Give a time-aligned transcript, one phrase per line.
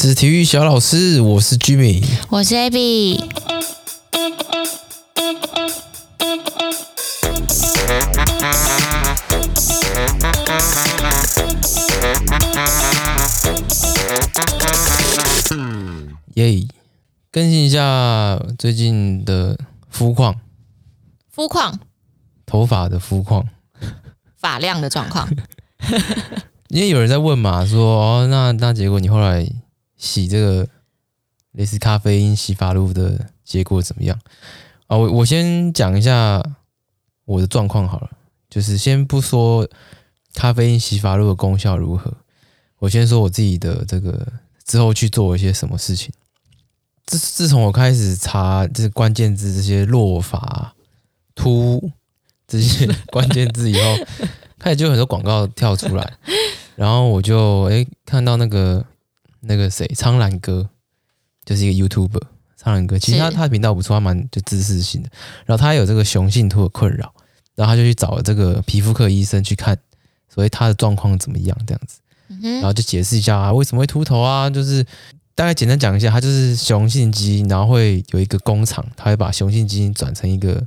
[0.00, 3.18] 这是体育小老师，我是 Jimmy，我是 Abby。
[16.34, 16.68] 耶、yeah，
[17.32, 19.58] 更新一下最近的
[19.90, 20.36] 肤况，
[21.28, 21.76] 肤况，
[22.46, 23.48] 头发的肤况，
[24.36, 25.28] 发量的状况。
[26.70, 29.44] 因为有人在问嘛，说哦，那那结果你后来。
[29.98, 30.66] 洗这个
[31.52, 34.18] 类似咖啡因洗发露的结果怎么样
[34.86, 34.96] 啊？
[34.96, 36.40] 我我先讲一下
[37.24, 38.10] 我的状况好了，
[38.48, 39.68] 就是先不说
[40.34, 42.14] 咖啡因洗发露的功效如何，
[42.78, 44.26] 我先说我自己的这个
[44.64, 46.12] 之后去做一些什么事情。
[47.04, 50.74] 自自从我开始查这关键字，这些落发、
[51.34, 51.90] 秃
[52.46, 53.96] 这些 关键字以后，
[54.60, 56.18] 开始就有很多广告跳出来，
[56.76, 58.86] 然后我就诶看到那个。
[59.40, 60.68] 那个谁，苍兰哥，
[61.44, 62.22] 就是一个 YouTuber。
[62.56, 65.08] 苍兰哥其实他他的频道不错，他蛮就知识性的。
[65.46, 67.14] 然后他有这个雄性秃的困扰，
[67.54, 69.78] 然后他就去找了这个皮肤科医生去看，
[70.28, 72.00] 所以他的状况怎么样这样子。
[72.42, 74.50] 然后就解释一下啊，为什么会秃头啊？
[74.50, 74.84] 就是
[75.36, 80.66] 大概简单讲一下，他就是雄性基因，然后会有一个工厂，他会把雄性基因转成一个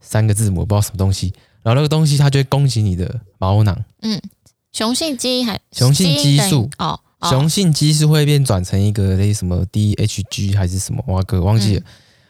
[0.00, 3.84] 三个字母，不知道什么东西，然后那个东西它就会攻击你的毛囊。
[4.00, 4.18] 嗯，
[4.72, 6.98] 雄性基因还雄性激素哦。
[7.28, 11.80] 雄性激素会变转成一个类似什么 DHG 还是什么，我哥忘记了。
[11.80, 11.84] 嗯、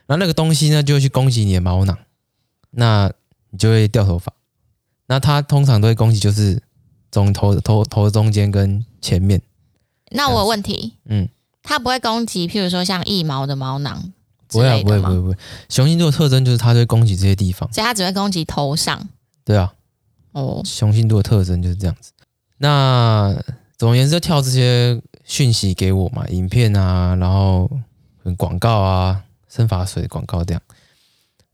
[0.07, 1.97] 然后那个东西呢，就会去攻击你的毛囊，
[2.71, 3.11] 那
[3.51, 4.33] 你就会掉头发。
[5.07, 6.63] 那它通常都会攻击就是
[7.11, 9.41] 中头头头中间跟前面。
[10.11, 11.29] 那我有问题，嗯，
[11.63, 14.13] 它不会攻击，譬如说像腋毛的毛囊
[14.47, 15.37] 不会、啊、不会不会不会。
[15.69, 19.09] 雄性度的特征就是它会攻击这些地方，所以它只会攻击头上。
[19.45, 19.73] 对啊，
[20.33, 22.13] 哦，雄性度的特征就是这样子。
[22.59, 23.35] 那
[23.83, 27.69] 总而言之，就跳这些讯息给我嘛，影片啊，然后
[28.37, 30.63] 广告啊，生发水的广告这样。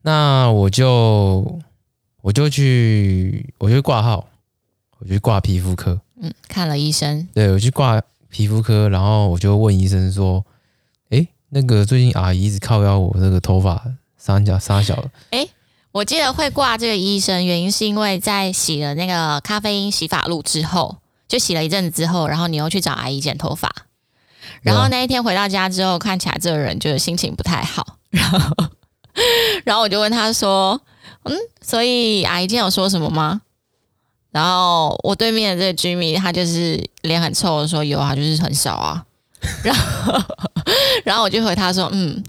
[0.02, 1.58] 那我就
[2.20, 4.28] 我就去，我就挂号，
[4.98, 5.98] 我就挂皮肤科。
[6.20, 7.26] 嗯，看了医生。
[7.32, 10.44] 对，我去挂皮肤科，然后我就问医生说
[11.08, 13.82] ：“哎，那个最近阿姨一直靠腰我那个头发
[14.18, 15.48] 三角杀小了。”哎，
[15.92, 20.98] 我记得会挂这个医生，原因是因为在洗了那个咖啡因洗发露之后。
[21.28, 23.70] 就洗了一阵子之后，然后你又去找阿姨剪头发，
[24.62, 28.66] 然后那一天回到家之后，看起来这个人就是心情不太好，然后，
[29.64, 30.80] 然后我就问他说
[31.24, 33.42] ：“嗯，所以阿姨今天有说什么吗？”
[34.32, 39.04] 然后我对面的这个居民他就是脸很臭的说：“有啊，就是很少啊。
[39.62, 40.22] ”然后，
[41.04, 42.22] 然后我就回他说：“嗯，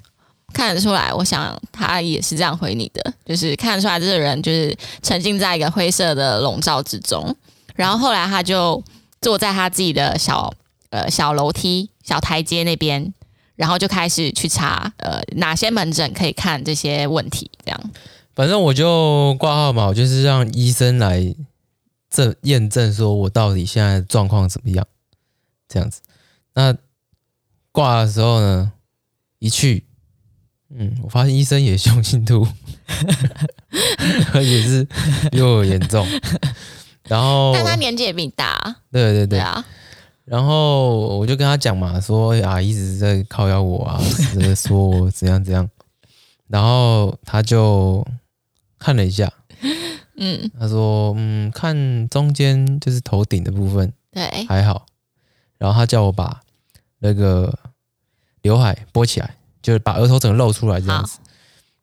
[0.53, 7.35] 看得出来，我想他也是这样回你的，就是看得出来这个人就是沉浸在一个灰色的笼罩之中。”
[7.79, 8.83] 然后后来他就
[9.21, 10.53] 坐在他自己的小
[10.89, 13.13] 呃小楼梯小台阶那边，
[13.55, 17.91] 然后就开始去查呃哪些门诊可以看这些问题，这样。
[18.35, 21.33] 反正我就挂号嘛，我就是让医生来
[22.09, 24.85] 证验证说我到底现在状况怎么样，
[25.69, 26.01] 这样子。
[26.55, 26.75] 那
[27.71, 28.73] 挂的时候呢，
[29.39, 29.85] 一去，
[30.75, 32.45] 嗯，我发现医生也雄性秃，
[34.35, 34.85] 而且是
[35.31, 36.05] 比我严重。
[37.09, 39.65] 然后，但他年纪也比你大，对对对，对啊。
[40.25, 43.99] 然后我就跟他讲嘛，说啊一直在靠邀我啊，
[44.39, 45.67] 在说我怎样怎样。
[46.47, 48.05] 然后他就
[48.77, 49.31] 看了一下，
[50.17, 54.85] 嗯，他说嗯，看中间就是头顶的部分，对，还好。
[55.57, 56.41] 然后他叫我把
[56.99, 57.57] 那个
[58.43, 61.17] 刘海拨起来，就是把额头整个露出来这样子。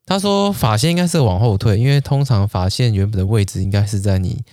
[0.07, 4.45] 他说发线应该是往后退，因为通常发线原本的位置应该是在你。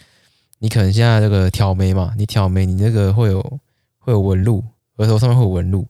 [0.63, 3.59] 你可能现在这个挑眉嘛，你挑眉，你那个会有
[3.99, 4.63] 会有纹路，
[4.95, 5.85] 额头上面会有纹路。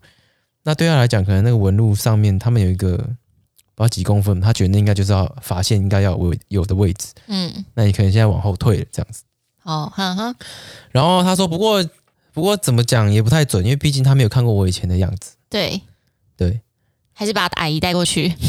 [0.63, 3.13] 那对他来讲，可能那个纹路上面他们有一个不知
[3.75, 7.13] 道几公分，他觉得那应该就是要发线应该要有有的位置。
[7.27, 9.21] 嗯，那你可能现在往后退了这样子。
[9.61, 10.35] 哦，哈哈。
[10.89, 11.85] 然后他说，不过
[12.33, 15.35] 不过怎么讲也不太准，因为毕竟他没有看过我以前的样子。
[15.51, 15.83] 对
[16.35, 16.61] 对，
[17.13, 18.33] 还是把阿姨带过去。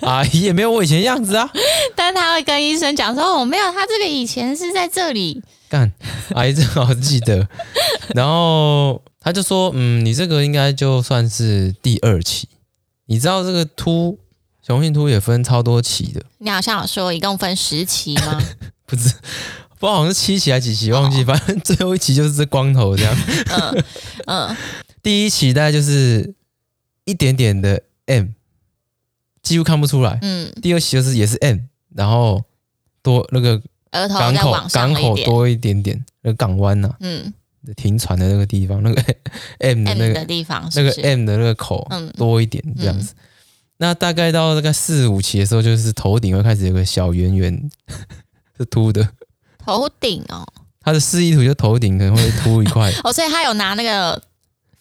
[0.00, 1.50] 阿 姨也没有我以前样子啊，
[1.94, 5.92] 但他会跟医生讲说：“哦，没有，他这个以前是在这里。”干，
[6.34, 7.46] 阿姨正好记得。
[8.14, 12.48] 然后他就说：“嗯，你这个应该就算是第二期。
[13.06, 14.18] 你知道这个秃
[14.66, 16.22] 雄性秃也分超多期的。
[16.38, 18.40] 你好像有说一共分十期吗？
[18.86, 19.12] 不是，
[19.78, 21.22] 不好像是七期还是几期，忘记。
[21.22, 23.16] 反正最后一期就是这光头这样。
[23.50, 23.84] 嗯
[24.24, 24.56] 嗯，
[25.02, 26.34] 第一期大概就是
[27.04, 28.28] 一点点的 M。”
[29.48, 30.18] 几乎看不出来。
[30.22, 31.58] 嗯，第二期就是也是 M，
[31.94, 32.42] 然后
[33.02, 33.60] 多那个
[33.90, 37.32] 港口港口多一点点，那个港湾呐，嗯，
[37.76, 39.02] 停船的那个地方，那个
[39.60, 43.14] M 的那个的地方是是，那个 M 的那个口多一点这样子。
[43.14, 43.22] 嗯、
[43.78, 47.70] 那大概到大概四五期的时候，就是头顶会开始有个小圆圆
[48.58, 49.08] 是凸的。
[49.64, 50.46] 头顶哦，
[50.80, 52.90] 它的示意图就头顶可能会凸一块。
[53.04, 54.22] 哦，所以他有拿那个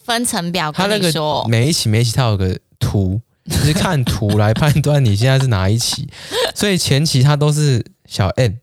[0.03, 6.07] 分层表跟你说，他那个每一期每一期它有个图，就是看图来判断你现在是哪一期。
[6.53, 8.59] 所以前期它都是小 n，。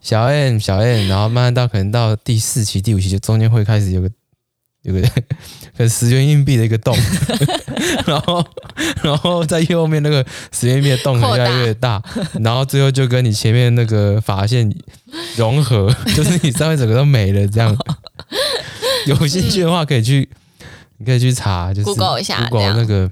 [0.00, 4.10] 小 n 小 n，然后慢慢到可能到第四期、第五期，就中间会开始有个
[4.80, 5.02] 有个
[5.76, 6.96] 跟十元硬币的一个洞，
[8.06, 8.42] 然后
[9.02, 12.02] 然后在右面那个十元硬币的洞越来越大，
[12.40, 14.74] 然后最后就跟你前面那个发线
[15.36, 17.76] 融合， 就是你上面整个都没了这样。
[19.06, 20.26] 有兴趣的话可以去，
[20.96, 23.10] 你可以去查，就是 Google 一下，Google 那个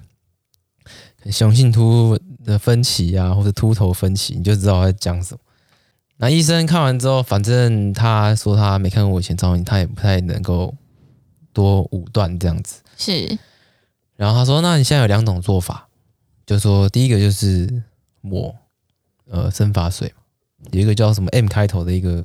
[1.31, 5.41] 雄性秃的分歧啊，或者秃头分歧，你就知道我在讲什么。
[6.17, 10.73] 那医生看完之后，反正他说他没看过我以前照片，他也不太能够
[11.53, 12.77] 多武断这样子。
[12.97, 13.37] 是，
[14.17, 15.89] 然后他说：“那你现在有两种做法，
[16.47, 17.83] 就说第一个就是
[18.21, 18.55] 抹
[19.29, 20.15] 呃生发水，
[20.71, 22.25] 有一个叫什么 M 开头的一个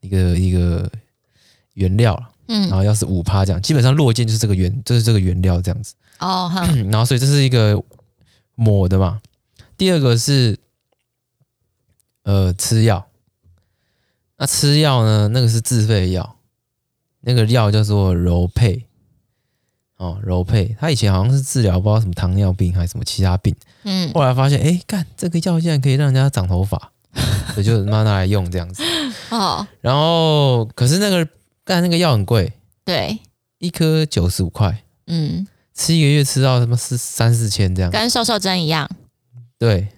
[0.00, 0.88] 一个一个
[1.74, 5.94] 原料，嗯，然后要是五趴这样，基本上落肩就是这个原就是这个原料这样子。
[6.20, 6.48] 哦，
[6.90, 7.82] 然后所以这是一个
[8.60, 9.20] 抹的嘛。
[9.76, 10.58] 第二个是。”
[12.22, 13.08] 呃，吃药，
[14.36, 15.28] 那吃药呢？
[15.28, 16.36] 那个是自费药，
[17.22, 18.84] 那个药叫做柔沛，
[19.96, 26.92] 哦，柔沛，他以前好像是治疗不知道什么糖尿病还是什么其他病，嗯，后来发现，哎，干这个药竟然可以让人家长头发，
[27.54, 28.82] 所以就拿拿来用这样子，
[29.30, 31.26] 哦，然后可是那个
[31.64, 32.52] 干那个药很贵，
[32.84, 33.18] 对，
[33.58, 35.46] 一颗九十五块，嗯，
[35.80, 38.88] 吃一个月吃到什么四三四千这样，跟瘦瘦针一样，
[39.58, 39.88] 对。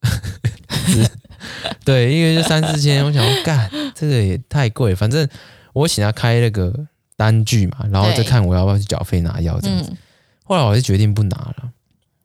[1.84, 4.94] 对，一个月就三四千，我想要干这个也太贵。
[4.94, 5.26] 反正
[5.72, 6.72] 我请他开那个
[7.16, 9.92] 单据嘛，然后再看我要不要去缴费拿药这样子。
[10.44, 11.70] 后来我就决定不拿了。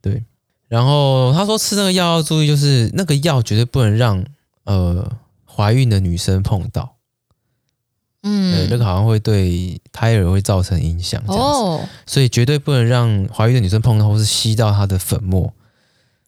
[0.01, 0.23] 对，
[0.67, 4.23] 然后他说吃那个药要注意，就是那个药绝对不能让
[4.65, 5.11] 呃
[5.45, 6.92] 怀孕的女生碰到。
[8.23, 11.21] 嗯，那个好像会对胎儿会造成影响。
[11.27, 15.53] 哦，所以绝对不能让怀孕的女生碰到，或是吸到她的粉末。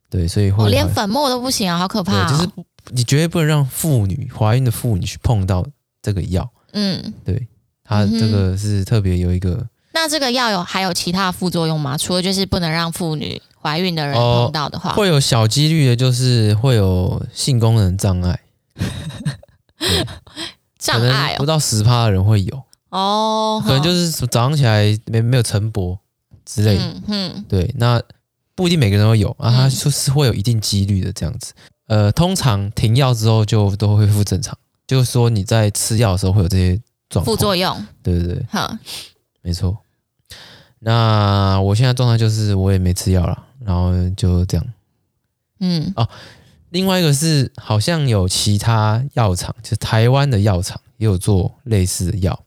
[0.09, 2.29] 对，所以会、哦、连粉末都不行啊，好可怕、哦！
[2.29, 2.47] 就是
[2.91, 5.65] 你绝对不能让妇女怀孕的妇女去碰到
[6.01, 6.47] 这个药。
[6.73, 7.47] 嗯，对，
[7.83, 9.51] 它这个是特别有一个。
[9.51, 11.97] 嗯、那这个药有还有其他副作用吗？
[11.97, 18.39] 除了就是不能让妇女怀孕的人碰到的话，哦、会有小几率的，就是会有性功能障碍。
[20.77, 25.97] 障碍、哦、不到十趴的人会有哦，可能就是早上起来没没有晨勃
[26.45, 26.83] 之类的。
[26.83, 28.01] 嗯，嗯对，那。
[28.57, 31.53] 不一定每个人都有啊，他就是会有一定几率的这样子。
[31.87, 34.57] 呃，通常停药之后就都会恢复正常，
[34.87, 37.85] 就是说你在吃药的时候会有这些状况副作用。
[38.01, 38.73] 对对对，好，
[39.41, 39.77] 没错。
[40.79, 44.65] 那我现在状态就是我也没吃药了，然后就这样。
[45.59, 46.07] 嗯，哦，
[46.75, 52.37] 另外一个是好像有其他药厂，就是台湾的药厂也有做类似的药，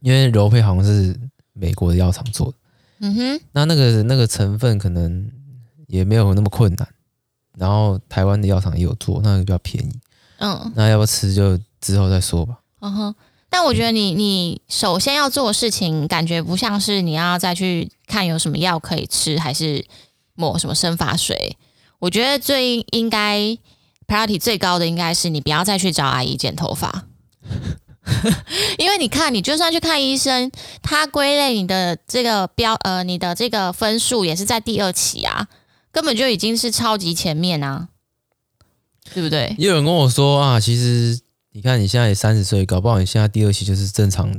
[0.00, 1.18] 因为柔沛好像是
[1.54, 2.54] 美国的药厂做的。
[3.00, 5.28] 嗯哼，那那个那个成分可能
[5.88, 6.88] 也没有那么困难，
[7.56, 9.92] 然后台湾的药厂也有做，那个比较便宜。
[10.36, 12.60] 嗯，那要不要吃就之后再说吧。
[12.78, 13.14] 嗯哼，
[13.50, 19.84] 但我觉得你你首先要做的事情，感觉不像是你要再去看有什么药可以吃，还是
[20.36, 21.56] 抹什么生发水。
[22.00, 23.56] 我觉得最应该
[24.06, 27.06] priority 最高的应该是你不要再去找阿姨剪头发。
[28.78, 30.50] 因为你看，你就算去看医生，
[30.82, 35.46] 他归类你的这个标，呃，你的这个分数也是在第二期啊，
[35.92, 37.88] 根本就已经是超级前面啊，
[39.12, 39.54] 对不对？
[39.58, 41.20] 也有人跟我说啊，其实
[41.52, 44.32] 你看你现在也三十岁，搞不好你现在第二期就是正常，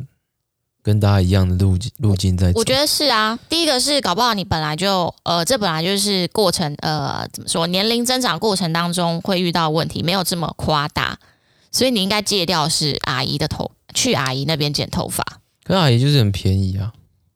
[0.89, 2.59] 跟大家一样的路径路径在走。
[2.59, 11.19] 我觉得是啊，第一个是搞不好你本来就，呃，这本来就是过程，呃，怎么说，年龄增长过程当中会遇到问题，没有这么夸大。
[11.71, 15.23] 所以你应该戒掉是阿姨的头，去阿姨那边剪头发。
[15.63, 16.91] 可阿姨就是很便宜啊。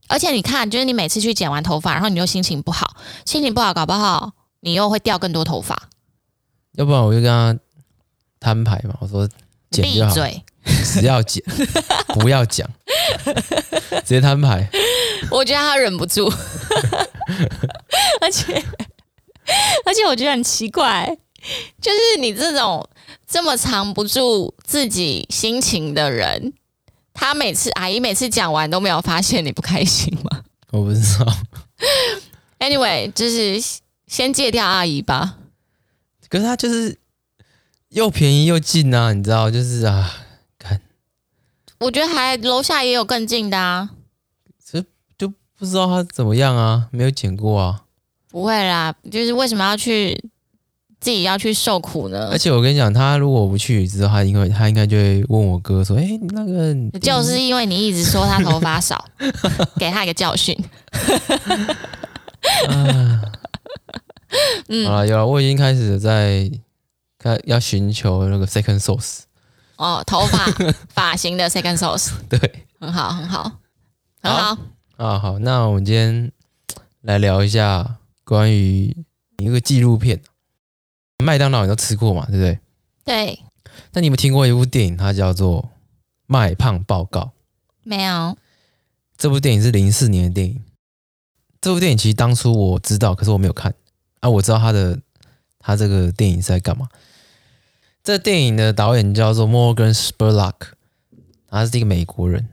[0.07, 2.95] 而且你看，就是你每次去剪完头发，然后你又心情不好，
[3.25, 4.31] 心情不好搞不好
[4.61, 5.89] 你又会掉更多头发。
[6.73, 7.55] 要不然我就跟他
[8.39, 9.29] 摊牌嘛，我说
[9.69, 11.43] 剪就好，闭嘴，只要剪，
[12.19, 12.67] 不要讲，
[13.25, 14.69] 直接摊牌。
[15.31, 16.25] 我觉得他忍不住，
[18.21, 18.53] 而且
[19.85, 21.17] 而且我觉得很奇怪，
[21.81, 22.87] 就是你这种。
[23.25, 26.53] 这么藏不住自己心情的人，
[27.15, 30.43] 他每次阿姨每次讲完都没有发现你不开心吗？
[30.69, 31.35] 我不知道。
[32.59, 33.59] Anyway，就是
[34.05, 35.37] 先戒掉阿姨吧。
[36.29, 36.95] 可是他就是
[37.89, 39.49] 又便宜又近啊，你知道？
[39.49, 40.22] 就是啊，看
[41.83, 43.89] 我觉得还楼下也有更近的啊。
[44.65, 44.81] 这
[45.17, 47.81] 就不知道他怎么样啊，没有剪过啊。
[48.31, 50.13] 不会啦，就是为什么要去
[50.99, 52.29] 自己要去受苦呢？
[52.31, 59.05] 而且我跟你讲，他如果不去，之后他因为他应该就会问我哥说：“哎，那个就是因为你一直说他头发少，
[59.77, 60.57] 给他一个教训。”
[62.69, 63.21] 啊，
[64.69, 66.49] 嗯，好了，有了，我已经开始在
[67.19, 69.23] 开要寻求那个 second source。
[69.83, 70.45] 哦，头发
[70.95, 73.51] 发型的 second source，对，很好，很好，
[74.21, 74.57] 很好。
[74.95, 76.31] 啊，好，那我们今天
[77.01, 78.95] 来聊一下关于
[79.39, 80.21] 一个纪录片，
[81.21, 82.59] 麦当劳你都吃过嘛，对不对？
[83.03, 83.39] 对。
[83.91, 84.95] 那你有没有听过一部电影？
[84.95, 85.61] 它叫做
[86.27, 87.21] 《麦胖报告》。
[87.83, 88.37] 没有。
[89.17, 90.63] 这部电影是零四年的电影。
[91.59, 93.73] 这部电影其实当初我知道，可是我没有看
[94.21, 94.29] 啊。
[94.29, 94.97] 我知道他的
[95.59, 96.87] 他这个电影是在干嘛。
[98.03, 100.73] 这电影的导演叫做 Morgan Spurlock，
[101.47, 102.49] 他是一个美国人。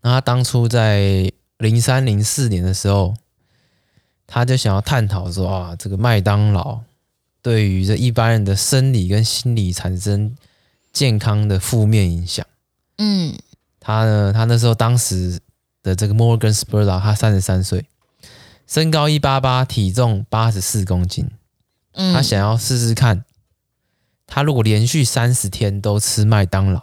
[0.00, 3.14] 那他当初在零三零四年的时候，
[4.26, 6.80] 他就想要探讨说啊，这个麦当劳
[7.42, 10.34] 对于这一般人的生理跟心理产生
[10.90, 12.46] 健康的负面影响。
[12.96, 13.36] 嗯，
[13.78, 15.38] 他呢，他那时候当时
[15.82, 17.84] 的这个 Morgan Spurlock，他三十三岁，
[18.66, 21.30] 身高一八八，体重八十四公斤。
[21.92, 23.26] 嗯，他想要试试看。
[24.28, 26.80] 他如果连续三十天都吃麦当劳，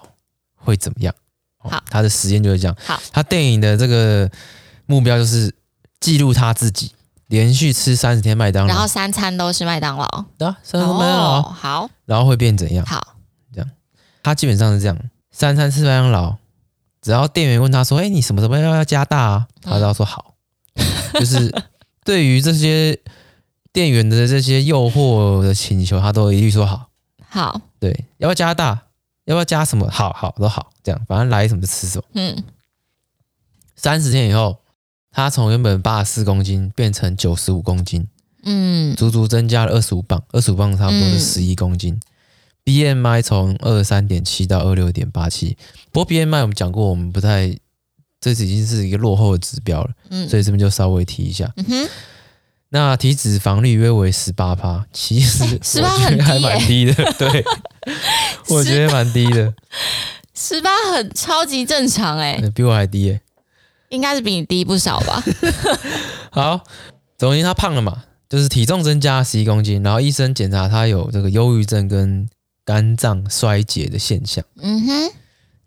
[0.56, 1.16] 会怎么样？
[1.60, 2.76] 好，他的实验就是这样。
[2.84, 4.30] 好，他电影的这个
[4.88, 5.56] 目标就是
[6.00, 6.92] 记录他自己
[7.28, 10.26] 连续吃三十天麦当劳，然后三餐都是麦当劳。
[10.38, 11.42] 对啊，三餐麦当劳。
[11.42, 12.86] 好，然后会变怎样？
[12.86, 13.16] 好，
[13.54, 13.70] 这样。
[14.22, 14.98] 他基本上是这样，
[15.32, 16.36] 三餐吃麦当劳，
[17.02, 20.34] 只要店员问他说：“哎，你什么什么要要加大啊？”他都要说好。
[21.14, 21.54] 就是
[22.04, 23.00] 对于这些
[23.72, 26.90] 店员的这些诱惑的请求，他都一律说好。
[27.36, 28.84] 好，对，要不要加大？
[29.26, 29.90] 要不要加什么？
[29.90, 32.06] 好好都好，这样反正来什么就吃什么。
[32.14, 32.44] 嗯，
[33.76, 34.60] 三十天以后，
[35.12, 38.08] 他从原本八十四公斤变成九十五公斤，
[38.44, 41.94] 嗯，足足增加了二十五磅，二十五磅差不多是十一公斤。
[41.96, 42.02] 嗯、
[42.64, 45.58] BMI 从二十三点七到二六点八七，
[45.92, 47.54] 不过 BMI 我们讲过，我们不太，
[48.22, 51.52] 这已经是一个落后的指标了，嗯，所以这边就稍微提一下。
[51.58, 51.90] 嗯哼。
[52.70, 57.46] 那体脂肪率约为十八趴，其实十八还蛮低的， 对，
[58.50, 59.54] 我觉得蛮低的。
[60.34, 63.22] 十八很超级正常哎，比我还低哎，
[63.90, 65.24] 应该是比你低不少吧。
[66.32, 66.62] 好，
[67.18, 72.28] 总之他胖了嘛，就是体重增加十一公斤，然后医生检查他有这个忧郁症跟
[72.66, 74.44] 肝脏衰竭的现象。
[74.58, 75.12] 嗯哼，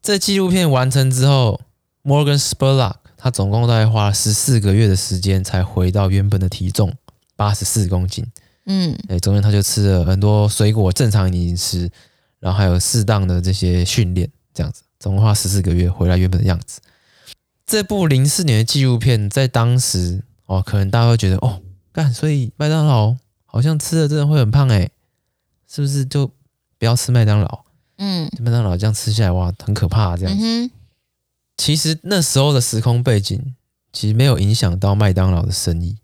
[0.03, 1.61] 这纪录片完成之后
[2.05, 2.97] ，Morgan Spurlock。
[3.21, 6.95] 他总共大概花了十四个月的时间才回到原本的体重
[7.35, 8.25] 八十四公斤。
[8.67, 11.91] 嗯，哎，中间他就吃了很多水果，正常饮食，
[12.39, 16.81] 然后还有适当的这些训练，这样子，总共花十四个月回来原本的样子。
[17.67, 21.61] 这部零四年的纪录片在当时哦，可能大家会觉得哦，
[21.93, 24.89] 干，所以麦当劳好像吃了真的会很胖哎，
[25.67, 26.31] 是不是就
[26.79, 27.65] 不要吃麦当劳？
[27.97, 30.45] 嗯，麦当劳这样吃下来哇，很可怕这样子。
[30.45, 30.71] 嗯
[31.59, 33.55] 其实那时候的时空背景
[33.93, 35.99] 其实没有影响到麦当劳的生意，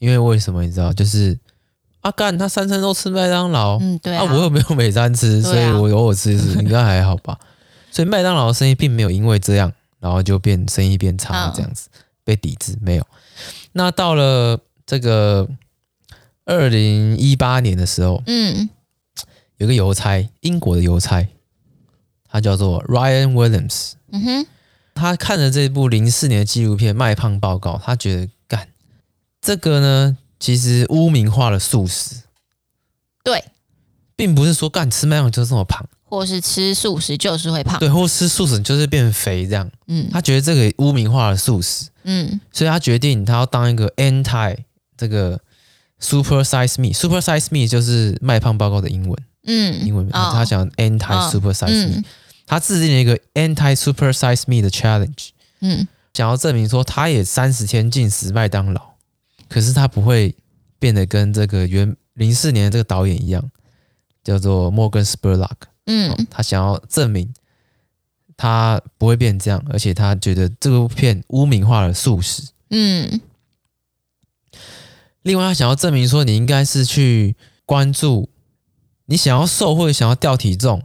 [0.00, 0.92] 因为为什么你知道？
[0.92, 1.38] 就是
[2.00, 7.38] 阿干、啊、他三餐都吃麦当劳，嗯，对啊，啊我又没有每餐吃，所以我偶尔吃一次，应该还好吧？
[7.90, 11.88] 所以麦当劳的生意并没有因为这样，然后就变生意变差这样子，
[12.24, 13.06] 被抵制没有。
[13.72, 15.48] 那到了这个
[16.44, 18.68] 二零一八年的时候，嗯，
[19.58, 21.24] 有个邮差，英国的邮差，
[22.28, 24.46] 他叫做 Ryan Williams，嗯哼。
[24.98, 28.68] 他看了这部零四年的纪录片《卖胖报告》，他觉得干
[29.40, 32.16] 这个呢，其实污名化了素食。
[33.22, 33.44] 对，
[34.16, 37.78] 并不是说干吃麦当就是这么胖，或是吃素食就是会胖。
[37.78, 39.70] 对，或吃素食就是变肥这样。
[39.86, 41.86] 嗯，他觉得这个污名化了素食。
[42.02, 44.56] 嗯，所以他决定他要当一个 anti
[44.96, 45.40] 这个
[45.98, 46.92] super size me。
[46.92, 49.18] super size me 就是卖胖报告的英文。
[49.44, 51.96] 嗯，英文、哦、他想 anti super size me。
[51.98, 52.04] 嗯
[52.48, 55.28] 他制定了一个 anti super size me 的 challenge，
[55.60, 58.94] 嗯，想要证明说他也三十天进食麦当劳，
[59.50, 60.34] 可是他不会
[60.78, 63.50] 变得跟这个原零四年的这个导演一样，
[64.24, 67.34] 叫做 Morgan Spurlock，嗯、哦，他想要证明
[68.34, 73.20] 他不会变这样，而且他觉得这部片污名化了素食，嗯，
[75.20, 77.36] 另外他想要证明说你应该是去
[77.66, 78.30] 关注
[79.04, 80.82] 你想要瘦或者想要掉体重。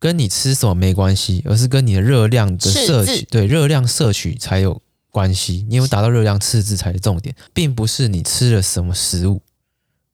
[0.00, 4.80] 跟你吃什么没关系，而是跟你的热量的摄取，对，热量摄取才有
[5.10, 5.66] 关系。
[5.68, 9.42] 你有达到热量赤字才是重点，并不是你吃了什么食物。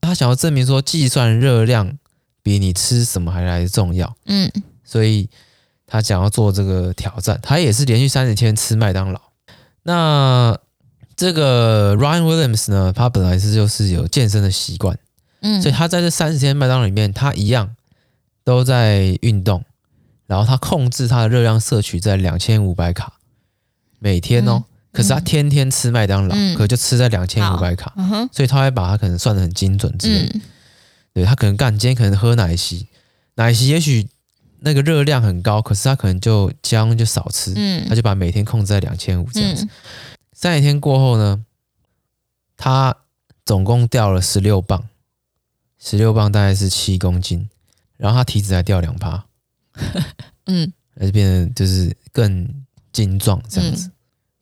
[0.01, 1.97] 他想要证明说，计算热量
[2.43, 4.17] 比你吃什么还来得重要。
[4.27, 4.51] 嗯，
[4.85, 5.29] 所以
[5.87, 9.21] 他想要做这个挑战，他也是连续三十天吃麦当劳。
[9.85, 10.59] 那
[11.15, 14.99] 这个 Ryan Williams 呢，他本来是就是有健身的习惯，
[15.41, 17.75] 嗯，所以他在这三十天麦当劳里面，他一样
[18.45, 19.65] 都在运动，
[20.27, 23.15] 然后他控制他的热量摄取在两千五百卡
[23.99, 24.53] 每天哦。
[24.55, 24.65] 嗯
[24.97, 30.27] 可是他天天吃麦当劳，嗯、可就吃在两千五百卡，嗯、所以他会把它可能算得很精准之类。
[30.33, 30.41] 嗯、
[31.13, 32.89] 对，他可能干，今天可能喝奶昔，
[33.35, 34.09] 奶昔也许
[34.61, 39.69] 那个热量很高，可是他可能就姜就少吃，嗯、他就把每天控制在两千五这样子。
[40.33, 41.45] 三十、嗯、天过后呢，
[42.57, 42.97] 他
[43.45, 44.83] 总共掉了十六磅，
[45.79, 47.51] 十六磅大概是七公斤，
[47.99, 49.27] 然后他体脂还掉两趴，
[50.47, 52.49] 嗯，而是变得就是更
[52.93, 53.89] 精壮这样子。
[53.89, 53.93] 嗯。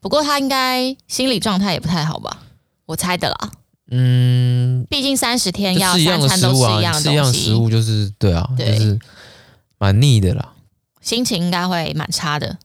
[0.00, 2.42] 不过他应该心理状态也不太好吧，
[2.86, 3.52] 我猜的啦。
[3.90, 8.78] 嗯，毕竟三十天要三餐都是一样的东西，一样食物就是对啊，对。
[8.78, 8.98] 就是
[9.78, 10.54] 蛮腻的啦。
[11.00, 12.58] 心情应该会蛮差的，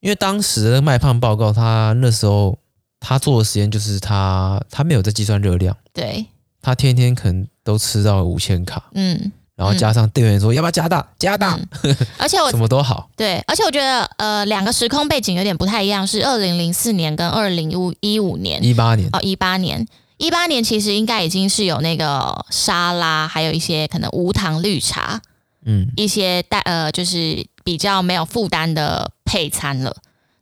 [0.00, 2.58] 因为当时的麦胖报告，他那时候
[2.98, 6.26] 他做的实验就是他他没有在计算热量，对，
[6.60, 9.32] 他天天可能都吃到五千卡，嗯。
[9.60, 11.06] 然后加上店员说要不要加大？
[11.18, 13.10] 加大，嗯、而且我 什么都好。
[13.14, 18.64] 对，而且我觉得呃两个时空背景有点不太一样，是二零零四年跟二零一五年。
[18.64, 19.06] 一八年。
[19.12, 19.86] 哦一八年。
[20.16, 25.20] 一八年其实应该已经是有那个沙拉，还有一些可能无糖绿茶，
[25.66, 29.94] 嗯，一些带呃就是比较没有负担的配餐了。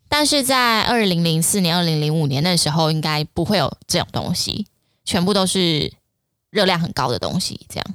[0.09, 4.67] 但是在二零零四年二零零五年那时候应该不会有这种东西，
[5.05, 5.93] 全部都是
[6.51, 7.87] 热量很高的东西，这样。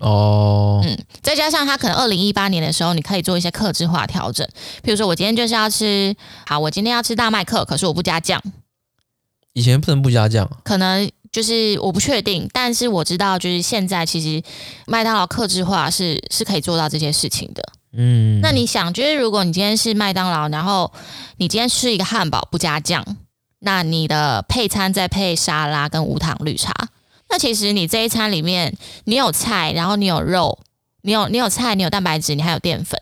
[0.00, 4.48] 哦，嗯，再加上他可能二零一八年的时候，你可以做一些克制化调整，
[4.82, 6.16] 比如说我今天就是要吃，
[6.46, 8.42] 好，我今天要吃大麦克，可是我不加酱。
[9.52, 14.42] 以前不能不加酱，可能就是我不确定，但是我知道就是现在其实
[14.86, 17.62] 麦当劳克制化是是可以做到这些事情的。
[17.92, 20.90] 嗯，那你想，就是如果你今天是麦当劳，然后
[21.36, 23.04] 你今天吃一个汉堡不加酱，
[23.58, 26.72] 那你的配餐再配沙拉跟无糖绿茶。
[27.30, 30.58] 那其实你这一餐里面，你有菜，然后你有肉，
[31.02, 33.00] 你有你有菜，你有蛋白质，你还有淀粉，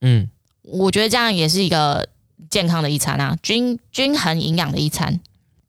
[0.00, 0.28] 嗯，
[0.62, 2.08] 我觉得这样也是一个
[2.50, 5.20] 健康的一餐啊，均均衡营养的一餐。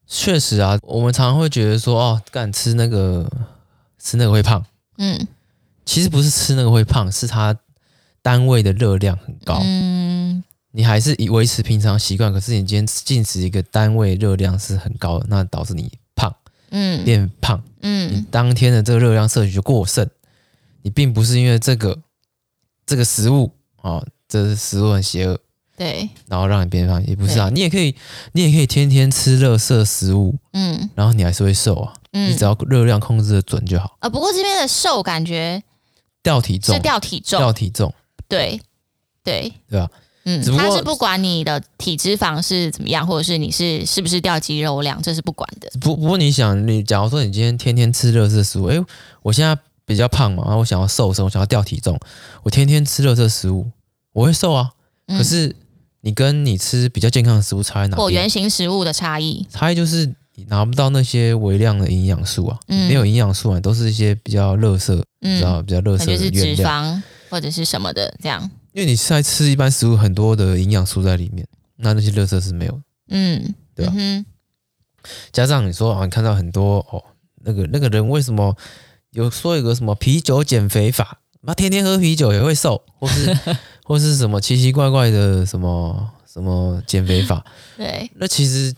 [0.08, 3.28] 确实啊，我们常常会觉得说，哦，干吃那个
[4.00, 4.64] 吃那个会胖，
[4.98, 5.28] 嗯，
[5.86, 7.56] 其实不是吃那个会胖，是它
[8.22, 15.90] 单位的热量很高，嗯，你还是以维持平常习惯，可是你今天进食一个单位热量是很高的，那导致你胖，
[16.78, 17.64] 嗯，变胖。
[17.82, 20.06] 嗯，你当天的这个热量摄取就过剩，
[20.82, 21.98] 你并不是因为这个
[22.86, 23.50] 这个食物
[23.82, 25.40] 哦，这个食物很邪恶，
[25.78, 27.96] 对，然后让你变胖，也不是啊，你也可以，
[28.34, 33.96] 你也可以天天吃热色食物，嗯，然后你还是会瘦啊，嗯，你只要热量控制的准就好。
[34.02, 35.64] 啊，不过这边的瘦感觉
[36.22, 37.94] 掉体重，是掉体重，掉体重，
[38.28, 38.60] 对，
[39.24, 39.90] 对，对吧？
[40.26, 45.70] 嗯，它是不管你的体脂肪是怎么样，或者是你是是不是掉肌肉量，这是不管的。
[45.80, 48.84] 不不过你想，你假如说你今天天天吃热色食物，哎，
[49.22, 52.00] 我现在比较胖嘛，然后我想要瘦身，我想要掉体重，
[52.42, 53.70] 我天天吃热色食物，
[54.14, 54.72] 我会瘦啊。
[55.08, 55.56] 可是
[56.02, 58.02] 你跟你吃比较健康的食物差在哪里？
[58.02, 68.50] 或原型食物的差异，差异就是你拿不到那些微量的营养素啊，嗯、没有营养素啊，都是一些比较垃圾，嗯、比较比较垃圾的就是脂肪或者是什么的这样。
[68.76, 73.94] 因为你在吃一般食物，很多的营养素在里面，那那些垃圾是没有，嗯，对吧？
[73.96, 74.26] 嗯、
[75.32, 77.02] 加上你说啊，你看到很多哦，
[77.46, 78.54] 那个那个人为什么
[79.12, 83.38] 有说有个什么啤酒减肥法，那天天喝啤酒也会瘦，或是
[83.86, 87.46] 或是什么奇奇怪怪的什么什么减肥法？
[87.78, 88.76] 对，那其实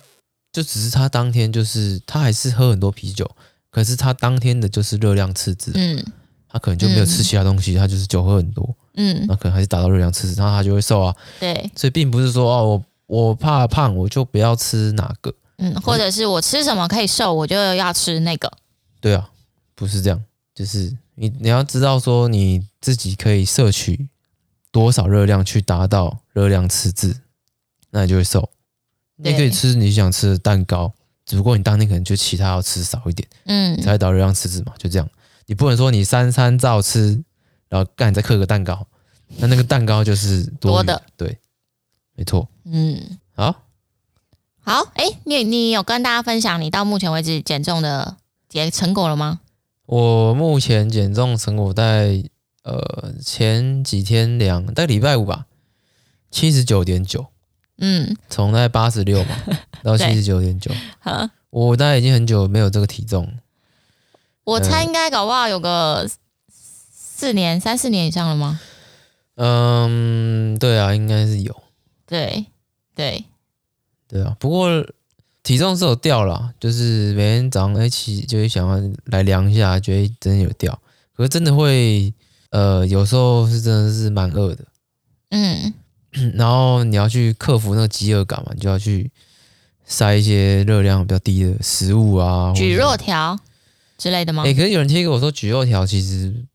[0.52, 3.28] 就只是他当天就是他还是喝很多啤酒，
[3.72, 6.06] 可是他当天的就是热量赤字，嗯，
[6.48, 8.78] 他可能就没有吃其他东西，嗯、他就是酒喝很多。
[8.98, 11.16] 嗯，那可能还是达到热量赤字，然后他就会瘦啊。
[11.40, 12.66] 对，所以并不是说哦，
[13.08, 15.34] 我我怕胖，我就不要吃哪个。
[15.60, 18.52] 嗯，或者是我吃什么可以瘦，我就要吃那个。
[19.00, 19.30] 对啊，
[19.76, 24.08] 不是这样，就是你你要知道说你自己可以摄取
[24.72, 27.16] 多少热量去达到热量赤字，
[27.92, 28.50] 那你就会瘦。
[29.16, 30.92] 你可以吃你想吃的蛋糕，
[31.26, 35.08] 只不过你当天可能就其他要吃少一点，嗯，才会达到热量赤字嘛，就这样。
[35.46, 37.24] 你不能说你三餐照吃。
[37.70, 38.88] 然后干，再刻个蛋糕，
[39.38, 41.38] 那那个蛋糕就是多，多的，对，
[42.16, 43.64] 没错，嗯，好，
[44.62, 48.16] 好，哎，你你有跟大家分享你到目前为止减重的
[48.48, 49.42] 结成果了吗？
[49.86, 52.24] 我目前减重成果在
[52.64, 55.46] 呃前几天量，在礼拜五吧，
[56.32, 57.26] 七十九点九，
[57.80, 59.36] 嗯，从在八十六嘛
[59.84, 63.30] 到七十九点九， 好，我大概已经很久没有这个体重，
[64.46, 66.10] 我猜应该搞不好有个。
[67.18, 68.60] 四年、三四年以上了吗？
[69.38, 71.64] 嗯，对啊，应该是有。
[72.06, 72.46] 对
[72.94, 73.26] 对
[74.08, 74.70] 对啊，不过
[75.42, 80.80] 体重是有掉了，就是每天早上一起就会想要来量一下，觉得真的有掉。
[81.16, 82.14] 可是真的会，
[82.52, 84.66] 呃，有时候是真的是蛮饿的。
[85.32, 85.74] 嗯，
[86.36, 89.10] 然后你要去克服那个饥饿感嘛，你就要去
[89.86, 93.40] 塞一些热量比较低的食物啊，蒟蒻条
[93.98, 94.44] 之类的吗？
[94.44, 96.46] 哎、欸，可是有人贴给我说蒟蒻条其实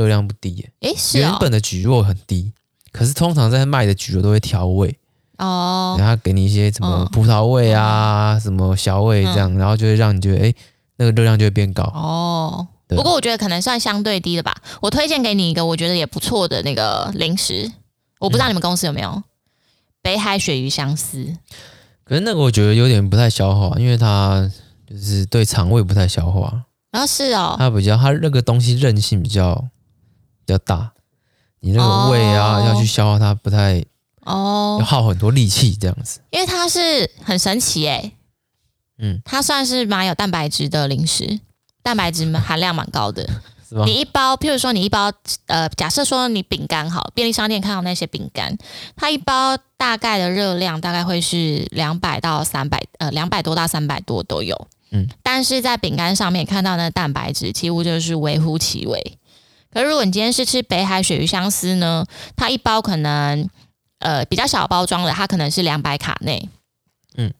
[0.00, 0.88] 热量不低耶、欸。
[0.88, 2.52] 哎、欸，是、哦、原本的蒟蒻很低，
[2.92, 4.96] 可是通常在卖的蒟蒻都会调味。
[5.38, 10.56] 哦，然后给你一些什么葡萄味啊，哦、什么小味这样，嗯、然后就会让你觉得哎、欸，
[10.96, 11.82] 那个热量就会变高。
[11.84, 12.66] 哦。
[12.88, 14.52] 不过我觉得可能算相对低的吧。
[14.82, 17.70] 我推荐给你一个我觉得也不错的那个零食。
[18.18, 19.24] 我不知道你们公司有没有、嗯、
[20.02, 21.36] 北海鳕鱼香丝，
[22.04, 24.50] 可是那个我觉得有点不太消化，因为它
[24.88, 26.64] 就是对肠胃不太消化。
[26.90, 29.64] 然后、哦、是哦，它比较它那个东西韧性比较
[30.44, 30.92] 比较大，
[31.60, 33.84] 你那个胃啊、哦、要去消化它不太
[34.22, 36.20] 哦，要耗很多力气这样子。
[36.30, 38.12] 因为它是很神奇诶，
[38.98, 41.40] 嗯，它算是蛮有蛋白质的零食，
[41.82, 43.28] 蛋白质含量蛮高的。
[43.86, 45.12] 你一包，譬如说你一包，
[45.46, 48.58] 呃，假设说你饼干好，便利商店看到那些饼干，
[48.96, 54.66] 它一包大概的热量大概会是两百到三百，呃，两百多到三百多都有。
[54.90, 59.18] 嗯，但是在饼干上面看到那蛋白质几乎就是微乎其微。
[59.72, 62.04] 可是如果你今天是吃北海鳕鱼香丝呢，
[62.36, 63.48] 它一包可能，
[63.98, 66.48] 呃，比较小包装的，它可能是两百卡内。
[67.16, 67.32] 嗯，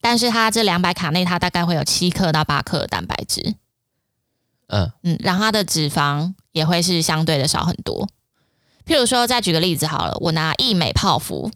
[0.00, 3.54] 但是它这两百卡内，它大概会有七克到八克的蛋白质。
[4.68, 8.08] 嗯嗯，然后它的脂肪也会是相对的少很多。
[8.86, 11.50] 譬如说，再举个例子好了，我拿益美泡芙，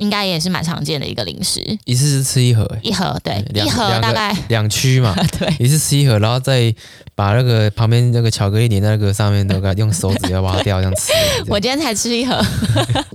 [0.00, 1.60] 应该也是蛮常见的一个零食。
[1.84, 6.74] 一次是吃一盒，一盒对，一盒大概两区嘛， 对，一次吃一盒，然后再
[7.14, 11.12] 把那个旁边那个巧克力粘在那个上面，都给用手指要挖掉，这样吃。
[11.46, 12.44] 我今天才吃一盒，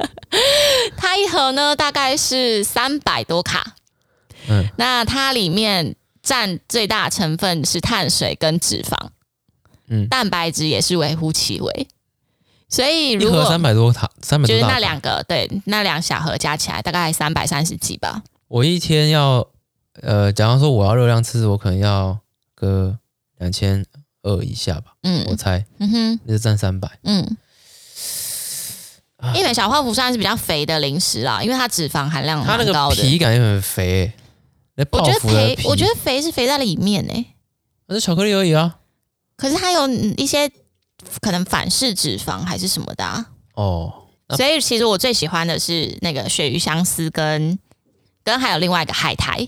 [0.96, 3.76] 它一盒呢大概是三百多卡。
[4.48, 5.96] 嗯，那它里面。
[6.26, 8.98] 占最大成分是碳水跟脂肪，
[9.90, 11.88] 嗯，蛋白质也是微乎其微，
[12.76, 18.22] 所以如果三百多卡，三百多就是那两个，对，那两小盒加起来大概三百三十几吧。
[18.50, 19.48] 我一天要，
[20.02, 22.20] 呃，假如说我要热量吃，我可能要
[22.54, 22.98] 个
[23.38, 23.86] 两千
[24.24, 27.38] 二以下吧，嗯，我猜，嗯哼，那就占三百，嗯，
[29.34, 34.14] 一美小泡芙算是比较肥的零食啦，因为它脂肪含量蛮高的，皮感也很肥、
[34.78, 34.86] 欸。
[34.92, 37.26] 我觉得肥，我觉得肥是肥在里面呢、欸。
[37.88, 38.80] 那是巧克力而已啊。
[39.38, 40.52] 可是它有一些
[41.22, 43.26] 可能反式脂肪还是什么的啊。
[43.54, 43.94] 哦。
[44.36, 47.60] 所以其实我最喜欢的是那个鳕鱼香丝跟
[48.24, 49.48] 跟还有另外一个海苔。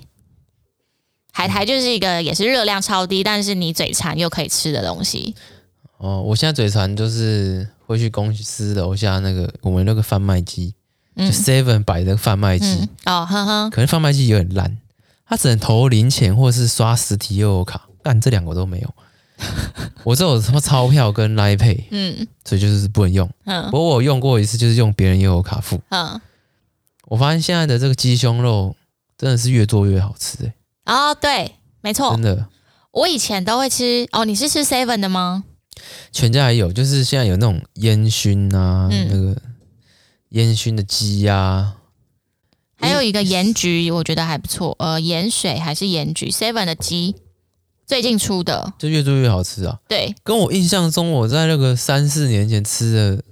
[1.34, 5.36] 海苔就是一个也是热量超低，但是你嘴馋又可以吃的东西。
[5.98, 10.74] 哦，我现在嘴馋就是会去公司楼下那个我们那个贩卖机，
[11.16, 12.90] 就 Seven 摆的贩卖机、嗯。
[13.06, 13.70] 哦，呵呵。
[13.70, 14.78] 可能贩卖机有点烂。
[15.28, 18.94] 它只能投零钱或是刷实体悠游卡，但这两个都没有。
[20.04, 23.30] 我这有什么钞票跟 Line Pay，嗯，所以就是不能用。
[23.46, 25.80] 嗯，不过我用过一次，就是用别人悠游卡付。
[25.90, 26.20] 嗯，
[27.06, 28.76] 我发现现在的这个鸡胸肉
[29.18, 30.54] 真的是越做越好吃哎、
[30.86, 30.94] 欸。
[30.94, 32.48] 哦，对，没错，真的。
[32.92, 35.44] 我以前都会吃哦，你是吃 Seven 的吗？
[36.12, 39.40] 全家也有，就是现在有那种烟熏啊，嗯、那个
[40.30, 41.74] 烟熏的鸡呀、啊。
[42.80, 44.76] 还有一个盐焗，我觉得还不错。
[44.80, 47.16] 呃，盐水还是盐焗？Seven 的鸡
[47.88, 49.80] 最近出的，就越做越好吃啊。
[49.88, 53.24] 对，跟我印象中我在那个三四年前吃的，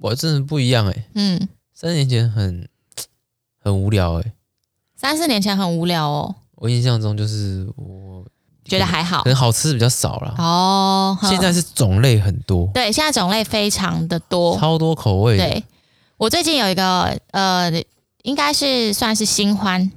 [0.00, 1.04] 我真的不一样哎、欸。
[1.14, 2.66] 嗯，三年前很
[3.62, 4.32] 很无聊哎、欸。
[4.96, 6.34] 三四年前很无聊哦。
[6.56, 8.24] 我印象中就是我
[8.64, 10.34] 觉得还好，可能好吃的比较少了。
[10.38, 12.68] 哦，现在是种类很多。
[12.72, 15.36] 对，现在种类非常的多，超多口味。
[15.36, 15.62] 对，
[16.16, 17.70] 我最近有一个呃。
[18.22, 19.90] 应该是算是新欢。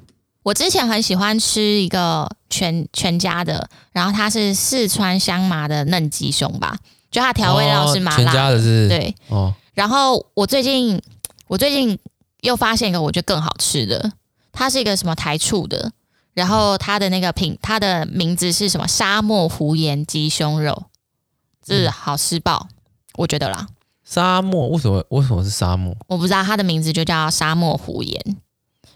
[0.44, 6.78] 我之前很喜欢吃一个全全家的，然后它是四川香麻的嫩鸡胸吧，
[7.10, 8.24] 就它调味料是麻辣的。
[8.24, 9.54] 全家的是对哦。
[9.74, 11.02] 然后我最近
[11.48, 11.98] 我最近
[12.42, 14.12] 又发现一个我觉得更好吃的，
[14.52, 15.92] 它是一个什么台醋的，
[16.34, 20.84] 然后它的那个品它的名字是什么沙漠胡盐鸡胸肉，
[21.66, 22.68] 是好吃爆，
[23.16, 23.68] 我觉得啦。
[24.04, 25.96] 沙漠为什么为什么是沙漠？
[26.08, 28.38] 我不知道，它的名字就叫沙漠胡盐，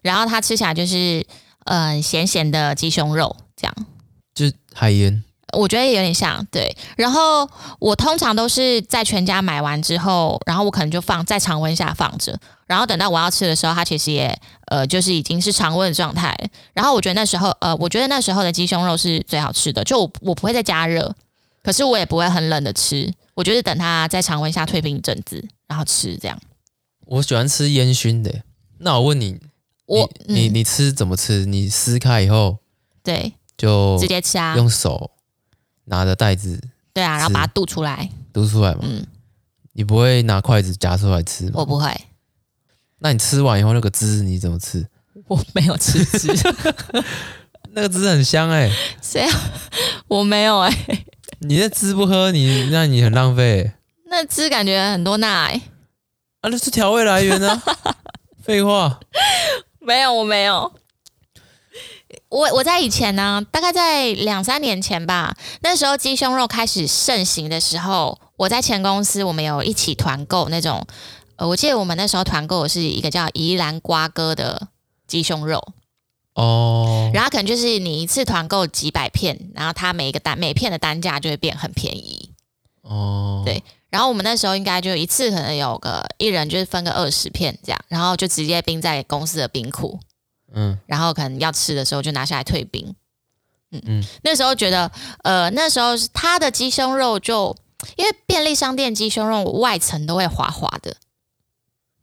[0.07, 1.25] 然后它吃起来就是
[1.65, 3.75] 呃咸咸的鸡胸肉这样，
[4.33, 5.23] 就是海盐。
[5.53, 6.75] 我觉得也有点像对。
[6.97, 16.35] 然后我通常都是在全家买完之后，然后我可能就放在常温下放着，然后等到我要吃的时候，它其实也呃就是已经是常温的状态。
[16.73, 21.15] 然后我觉得那时候呃，我觉得那时候的鸡胸肉是最好吃的，就我，我不会再加热，
[21.63, 23.13] 可是我也不会很冷的吃。
[23.33, 26.37] 我就是等它在常温下退冰一阵子，然后吃这样。
[27.05, 28.43] 我喜欢吃烟熏的。
[28.79, 29.39] 那我问你，
[29.87, 31.45] 我你你，你吃怎么吃？
[31.45, 32.59] 你撕开以后，
[33.03, 35.11] 对，就直接吃啊，用手
[35.85, 36.61] 拿着袋子，
[36.93, 38.81] 对啊，然后把它嘟出来，嘟出来嘛。
[38.83, 39.05] 嗯，
[39.73, 41.53] 你不会拿筷子夹出来吃吗？
[41.55, 41.89] 我不会。
[42.99, 44.85] 那你吃完以后那个汁你怎么吃？
[45.27, 46.27] 我没有吃汁，
[47.71, 48.75] 那个汁很香哎、欸。
[49.01, 49.51] 谁啊？
[50.07, 51.05] 我没有哎、欸。
[51.39, 53.73] 你那汁不喝，你那你很浪费、欸。
[54.09, 55.61] 那汁感觉很多钠哎、欸。
[56.41, 57.61] 啊，那是调味来源啊。
[58.43, 58.99] 废话。
[59.87, 60.73] 没有，我没有。
[62.27, 70.85] 我我在以前呢，大概在两三年前吧，那时候鸡胸肉开始盛行的时候，我在前公司，我们有一起团购那种。
[71.37, 74.67] 呃，我记得我们那时候团购的是一个叫宜兰瓜哥的
[75.07, 75.65] 鸡胸肉
[76.33, 82.33] 哦，然后可能就是你一次团购几百片，然后它每一个单每片的单价就会变很便宜
[82.81, 89.99] 哦，对，然后我们那时候应该就一次可能有个一人就是分个二十片这样，然后就直接冰在公司的冰库，
[90.53, 92.95] 嗯，然后可能要吃的时候就拿下来退冰，
[93.71, 94.91] 嗯嗯，那时候觉得
[95.23, 97.55] 呃那时候他的鸡胸肉就
[97.95, 100.97] 因为便利商店鸡胸肉外层都会滑滑的。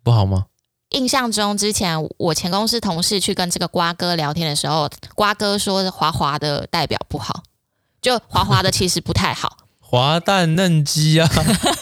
[0.03, 0.47] 不好吗？
[0.91, 7.43] 印象中，之前我前公司同事去跟这个瓜哥聊天的时候，瓜哥说滑滑的代表不好，
[8.01, 9.64] 就滑滑的其实不太好。
[9.95, 11.29] 滑蛋嫩鸡啊，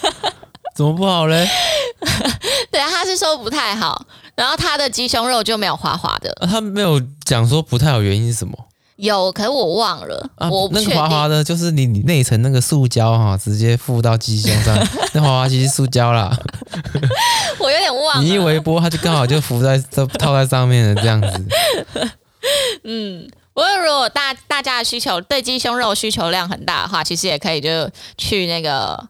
[0.76, 1.48] 怎么不好嘞？
[2.70, 6.30] 对啊，他是说不太好，然后他的鸡胸肉就没有滑滑的。
[6.40, 8.52] 啊、他没有讲说不太好，原因是什么？
[8.96, 10.30] 有，可是我忘了。
[10.36, 10.68] 啊、我。
[10.72, 14.76] 那个滑滑的，就是你你内层那个塑胶哈，直接附到鸡胸上，
[15.14, 16.30] 那滑滑其实塑胶啦。
[17.58, 18.22] 我有点忘了。
[18.22, 21.46] 你一微波，它就刚好就浮在这套在上面了这样子。
[22.84, 29.08] 嗯，不过如果大大家的需求对鸡胸肉需求量很大的话，其实也可以就去那个，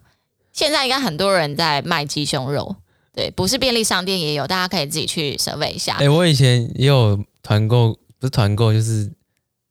[0.52, 2.76] 现在应该很多人在卖鸡胸肉，
[3.14, 5.94] 对，不是便利商店也有，大家可以自己去 survey 一下。
[5.94, 9.12] 哎、欸，我以前也有团购，不是团购就是。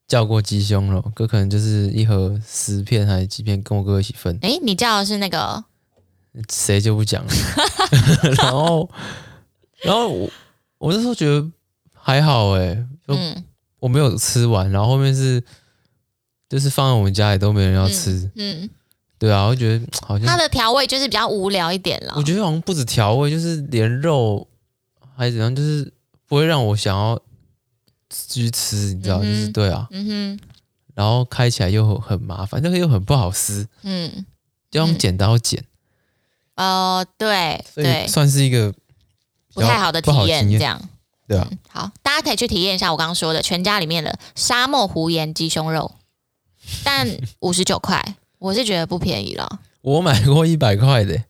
[0.08, 4.38] 叫过鸡胸肉，哥可能就是一盒十片还是几片，跟我哥一起分。
[4.42, 5.64] 哎、欸，你叫的是那个？
[6.52, 7.32] 谁就不讲了。
[8.44, 8.90] 然后，
[9.84, 10.30] 然后我
[10.80, 11.50] 我那时候觉得
[11.94, 13.14] 还好哎、欸，就
[13.82, 15.44] 我没有吃完，然后后面是
[16.48, 18.32] 就是放在我们家里都没人要吃。
[18.36, 18.70] 嗯，嗯。
[19.20, 22.14] 对啊，我觉得好像它的调味就是比较无聊一点了。
[22.16, 24.48] 我觉得好像不止调味，就是连肉
[25.18, 25.92] 还是怎样，就是
[26.26, 27.22] 不会让我想要。
[28.14, 30.40] 继续吃，你知道，嗯、就是对啊，嗯哼，
[30.94, 34.26] 然后开起来又很麻烦，那个又很不好撕，嗯，
[34.72, 35.64] 要用剪刀剪，
[36.58, 38.74] 哦、呃，对，对，算是一个
[39.54, 40.90] 不太好的体验，这样，
[41.32, 45.96] 对啊、嗯，好，大家可以去体验一下我刚刚说的全家里面的沙漠胡盐鸡胸肉，
[46.84, 47.08] 但
[47.40, 49.62] 五十九块，我是觉得不便宜了。
[49.82, 51.24] 我买过一百块的，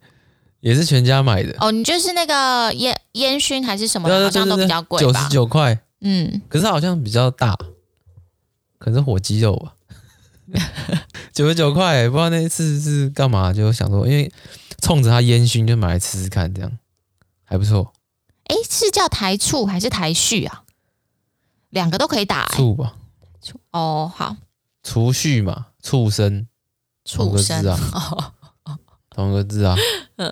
[0.61, 1.55] 也是全家买的。
[1.59, 5.77] 哦，你就是那个烟烟熏还是什么的，好像都比较贵，九十九块。
[5.99, 7.55] 嗯，可是它好像比较大，
[8.79, 9.75] 可能是火鸡肉吧，
[11.31, 14.31] 九十九块，不知道那一次是干嘛，就想说，因为
[14.81, 16.71] 冲着它烟熏就买来吃吃看，这样
[17.43, 17.93] 还不错。
[18.51, 20.63] 哎，是叫台醋还是台序啊？
[21.69, 22.95] 两个都可以打，欸，醋吧？
[23.41, 24.35] 醋哦，好，
[24.83, 26.47] 储蓄嘛，畜生，
[27.05, 28.33] 畜生啊，
[28.65, 28.77] 哦，
[29.09, 29.75] 同个字啊，
[30.17, 30.31] 嗯。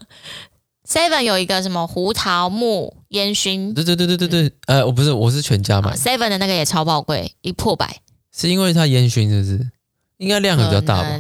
[0.86, 3.76] Seven 有一个什么胡桃木烟熏？
[3.76, 5.96] 对对对对对对，呃，我不是，我是全家买。
[5.96, 8.02] Seven 的那个也超爆贵，一破百。
[8.36, 9.72] 是因为它烟熏，是不是？
[10.18, 11.20] 应该量比较大吧？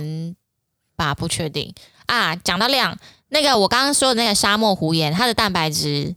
[0.95, 1.71] 吧，不确定
[2.07, 2.35] 啊。
[2.35, 6.15] 讲到量，那个我刚刚说的那个沙漠胡盐，它的蛋白质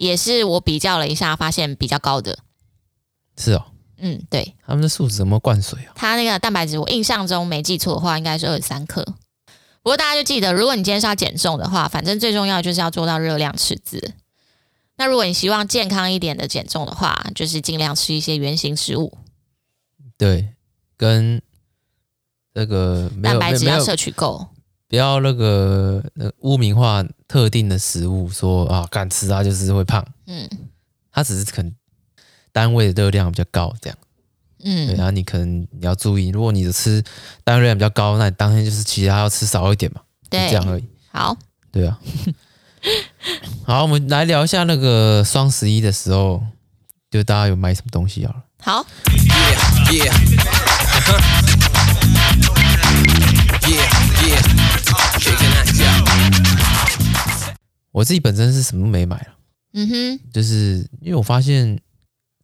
[0.00, 2.38] 也是我比较了一下，发现比较高的。
[3.36, 3.66] 是哦，
[3.98, 4.54] 嗯，对。
[4.66, 5.92] 他们的素质怎么灌水啊？
[5.94, 9.04] 它那个蛋白质，我印象中没记错的话，应该是二十三克。
[9.82, 14.14] 不过大家就记得，如果你今天是要减重的话，反正最重要的就是要做到热量赤字。
[14.96, 19.18] 那如果你希望健康一点的减重的话，就是尽量吃一些原型食物。
[20.16, 20.54] 对，
[20.96, 21.42] 跟
[22.54, 24.48] 那个蛋白质要摄取够，
[24.90, 30.04] 不要那个呃污名化特定的食物，说啊敢吃啊就是会胖。
[30.26, 30.50] 嗯，
[31.12, 31.72] 它只是可能
[32.50, 33.96] 单位的热量比较高，这样。
[34.64, 37.00] 嗯，对，然后你可能你要注意，如果你的吃
[37.44, 40.84] 单位量比较高，那你当天就是其他要吃少一点嘛，对，这样而已。
[41.12, 41.36] 好，
[41.70, 41.96] 对啊。
[43.64, 46.42] 好，我们来聊一下那个双十一的时候，
[47.12, 48.42] 就大家有买什么东西好了。
[48.60, 48.84] 好。
[58.00, 59.34] 我自己本身是什么都没买了。
[59.74, 61.78] 嗯哼，就是因为我发现。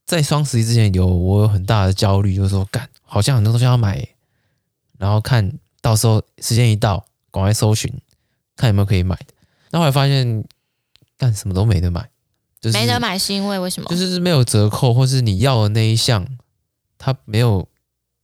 [0.06, 4.06] 在双十一之前有我有很大的焦虑，就是说干好像很多东西要买，
[4.98, 7.92] 然后看到时候时间一到，赶快搜寻，
[8.54, 9.34] 看有没有可以买的。
[9.72, 10.44] 那后来发现，
[11.18, 12.08] 干什么都没得买，
[12.60, 13.90] 就是没得买是因为为什么？
[13.90, 16.24] 就是没有折扣，或是你要的那一项，
[16.98, 17.68] 它没有，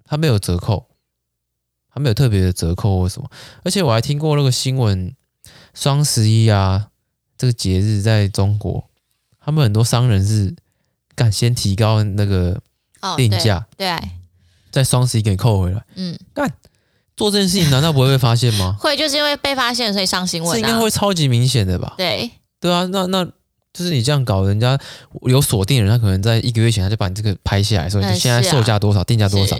[0.04, 0.86] 它没有折扣，
[1.92, 3.28] 它没有特别的折扣或什么。
[3.64, 5.16] 而且我还听过那个新闻，
[5.74, 6.90] 双十一啊，
[7.42, 8.88] 这个节日在中国，
[9.44, 10.54] 他们很多商人是
[11.16, 12.56] 干先提高那个
[13.16, 13.98] 定价，哦，对，
[14.70, 16.48] 在双十一给扣回来，嗯，干。
[17.16, 18.76] 做这件事情难道不会被发现吗？
[18.80, 20.54] 会，就是因为被发现所以上新闻啊。
[20.54, 21.94] 这应该会超级明显的吧？
[21.98, 23.24] 对，对啊，那那
[23.72, 24.78] 就是你这样搞，人家
[25.22, 29.58] 有锁定人，他可能在一个月前他就把你这个拍下来，说你现在售价多少，定价多少，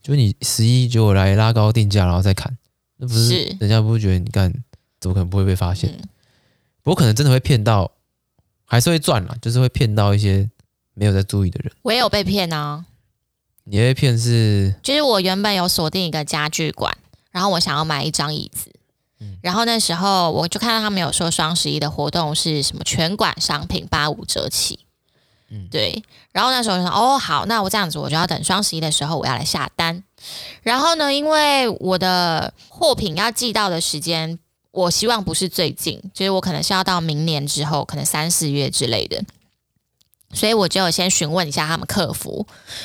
[0.00, 2.56] 就是你十一就来拉高定价，然后再砍，
[2.98, 4.52] 那不是人家不会觉得你干，
[5.00, 5.92] 怎么可能不会被发现？
[6.84, 7.90] 不过可能真的会骗到，
[8.64, 10.48] 还是会赚啦，就是会骗到一些
[10.94, 11.72] 没有在注意的人。
[11.82, 12.84] 我也有被骗啊。
[13.64, 14.74] 你被骗是？
[14.82, 16.94] 就是我原本有锁定一个家具馆，
[17.30, 18.70] 然后我想要买一张椅子，
[19.20, 24.80] 嗯，然后那时候我就看到他们有说双十一的活动是什么全馆商品八五折起，
[25.48, 30.04] 嗯，对，然后那时候我就说哦好，那我这样子我就要等双十一的时候我要来下单，
[30.62, 34.38] 然后呢，因为我的货品要寄到的时间，
[34.74, 39.22] 我希望不是最近，就是我可能是要到明年之后，可能三四月之类的。
[40.32, 42.44] 所以我就先询问一下他们客服，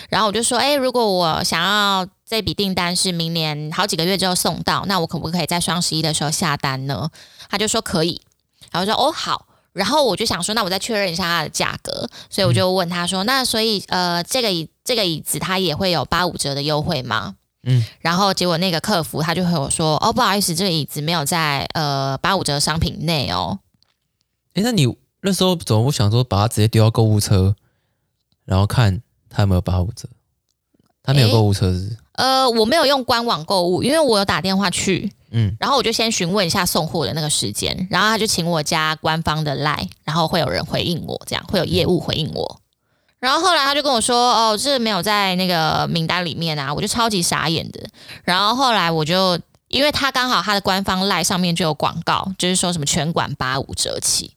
[0.10, 7.10] 然后我就说：“诶，如果我想要这笔订单是明年好几个月之后送到，那我可不可以在双十一的时候下单呢？”
[7.50, 8.22] 他就说可以，
[8.72, 23.60] 然后说：“哦，好。”然后我就想说：“那我再确认一下它的价格。”所以我就问他说：“那所以呃，这个椅这个椅子它也会有八五折的优惠吗？”嗯，然后结果那个客服他就和我说：“哦，不好意思，这个椅子没有在呃八五折商品内哦。”
[24.56, 24.88] 哎，那你？
[25.22, 27.54] 那时候怎么不想说把它直接丢到购物车，
[28.46, 30.08] 然后看他有没有八五折？
[31.04, 31.98] 他没有购物车是，是？
[32.14, 42.62] 呃，我没有用官网购物，因为我有打电话去，嗯，然后我就先询问一下送货的那个时间，然后他就请我加官方的 line，然后会有人回应我，这样会有业务回应我。
[43.20, 47.82] 然后后来他就跟我说，哦，这没有在那个名单里面啊，我就超级傻眼的。
[48.24, 54.34] 然后后来我就，因为他刚好他的官方 line 上面就有广告，就是说什么全馆八五折起。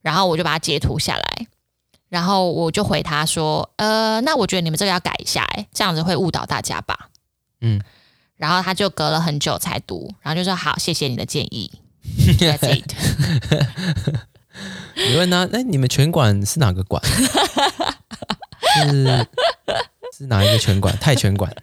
[0.00, 1.46] 然后我就把它截图下来，
[2.08, 7.08] 然后我就回他说：“呃，那我觉得你们这个要改一下，哎，这样子会误导大家吧？”
[7.60, 7.82] 嗯，
[8.36, 11.70] 然后他就隔了很久才读，然后就说：“好，谢谢你的建议。
[12.38, 12.94] ”That's it。
[14.98, 17.02] 你问他：“哎，你们拳馆是哪个馆？
[18.74, 19.26] 是
[20.16, 20.96] 是哪一个拳馆？
[21.00, 21.54] 泰拳馆？”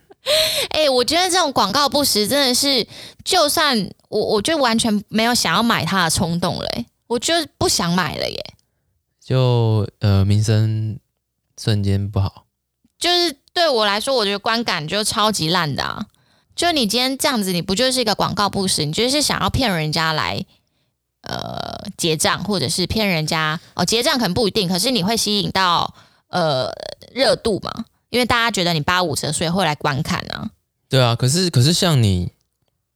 [0.71, 2.87] 哎，我觉得这种广告不实真的是，
[3.23, 6.85] 就算我，我就完全没有想要买它的冲动嘞。
[7.07, 8.53] 我就不想买了耶，
[9.23, 10.97] 就呃名声
[11.61, 12.45] 瞬间不好，
[12.97, 16.07] 就是对我来说，我觉得观感就超级烂的啊！
[16.55, 18.85] 就你今天这样子，你不就是一个广告不实？
[18.85, 20.43] 你就是想要骗人家来
[21.25, 25.93] 呃结账，或者是骗人家哦结账可能不一定，可是你会吸引到
[26.29, 26.71] 呃
[27.13, 27.85] 热度嘛？
[28.09, 30.49] 因为大家觉得你八五折，所以会来观看啊。
[30.89, 32.31] 对啊，可是可是像你，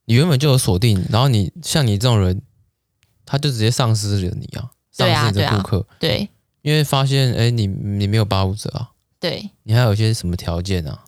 [0.06, 2.42] 你原本就有锁定，然后你像你这种人。
[3.26, 6.28] 他就直接丧失了你啊，丧失你的顾客，对，啊对，啊、对，
[6.62, 8.90] 因为发现哎，你你没有八五折啊，
[9.20, 10.98] 对，你还有一些什么条件啊？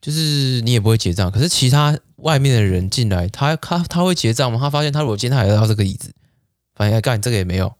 [0.00, 4.58] 就是你也不会结账，可是其他外面的人进来，他他他会结账吗？
[4.58, 6.12] 他发现他如果今天他还要这个椅子，
[6.74, 7.72] 发现哎干这个也没有，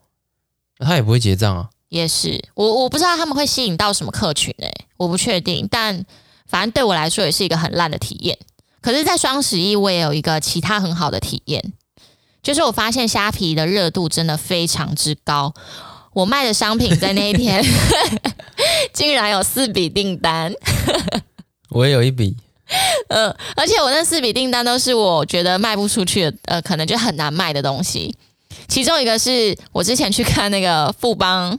[0.78, 1.70] 他也不会结账啊。
[1.88, 6.04] 也是，我我不知道他们会吸引到什么客群哎、欸，我不确定，但
[6.46, 8.38] 反正对我来说也是一个很烂的体验。
[8.80, 11.72] 可是，在双十一我也有一个其他很好的体验。
[12.42, 15.54] 就是我发现虾皮的热度真的非常之高，
[16.12, 17.64] 我卖的商品在那一天
[18.92, 20.52] 竟然有四笔订单，
[21.70, 22.36] 我也有一笔，
[23.10, 28.12] 嗯、呃，而且我那四笔订单都是我觉得卖不出去的，呃，可能就很难卖的东西。
[28.68, 31.58] 其中一个是我之前去看那个富邦，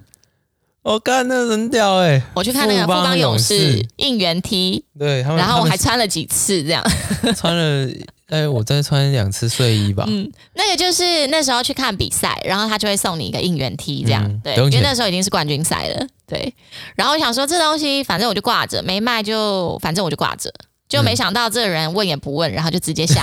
[0.81, 6.83] 我看那很屌哎、欸，我去看那个富邦勇士应援梯，对，然后我还穿了几次这样，
[7.35, 7.89] 穿了。
[8.29, 10.05] 哎，我再穿两次睡衣吧。
[10.07, 16.07] 嗯，那个就是那时候去看比赛，然后他就会送你一个应援 T，这样、嗯、对，因为那时候已经是冠军赛了。
[16.25, 16.51] 对，
[16.95, 20.51] 然后我想说这东西反正我就挂着，没卖就反正我就挂着，
[20.89, 23.21] 就没想到这个人问也不问，然后就直接下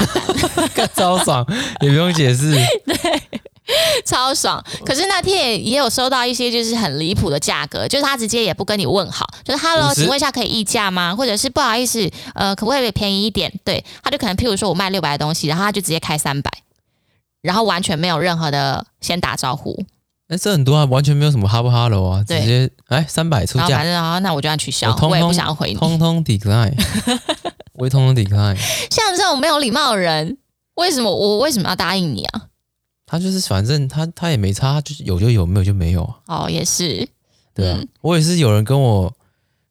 [0.76, 1.44] 单， 超爽，
[1.80, 2.52] 也不用解释。
[2.86, 3.40] 对。
[4.04, 11.14] 超爽，可是那天也也有收到一些就是很离谱的价格，就是他直接也不跟你问好，就是 Hello，请问一下可以议价吗？
[11.14, 13.52] 或者是不好意思，呃，可不可以便宜一点？
[13.64, 16.50] 对，他就可能譬如说我卖六百的东西，然后他就直接开三百，
[17.42, 19.84] 然后完全没有任何的先打招呼。
[20.28, 26.74] 哎，这很多啊，完全没有什么哈不哈喽啊，直接哎三百出价，反正啊，那我就要取消，我，通通我也不想要回你，通通 decline，
[27.74, 28.56] 我也通通 decline。
[28.90, 30.38] 像这种没有礼貌的人，
[30.74, 32.42] 为什么我为什么要答应你啊？
[33.10, 36.44] 他就是反正他他也没差，就是有就有，没有就没有啊。
[36.44, 37.08] 哦，也是，
[37.52, 39.12] 对啊，嗯、我也是有人跟我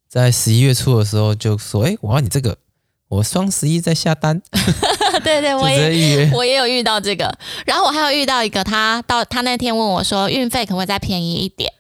[0.10, 2.58] 在十一月初的时候就说，哎，我要你这个，
[3.08, 4.42] 我双十一在下单。
[5.24, 7.34] 对对，我也我也有遇到这个，
[7.66, 11.72] 然后我还有遇到一个，他到他那天问我说，运费可不可以再便宜一点？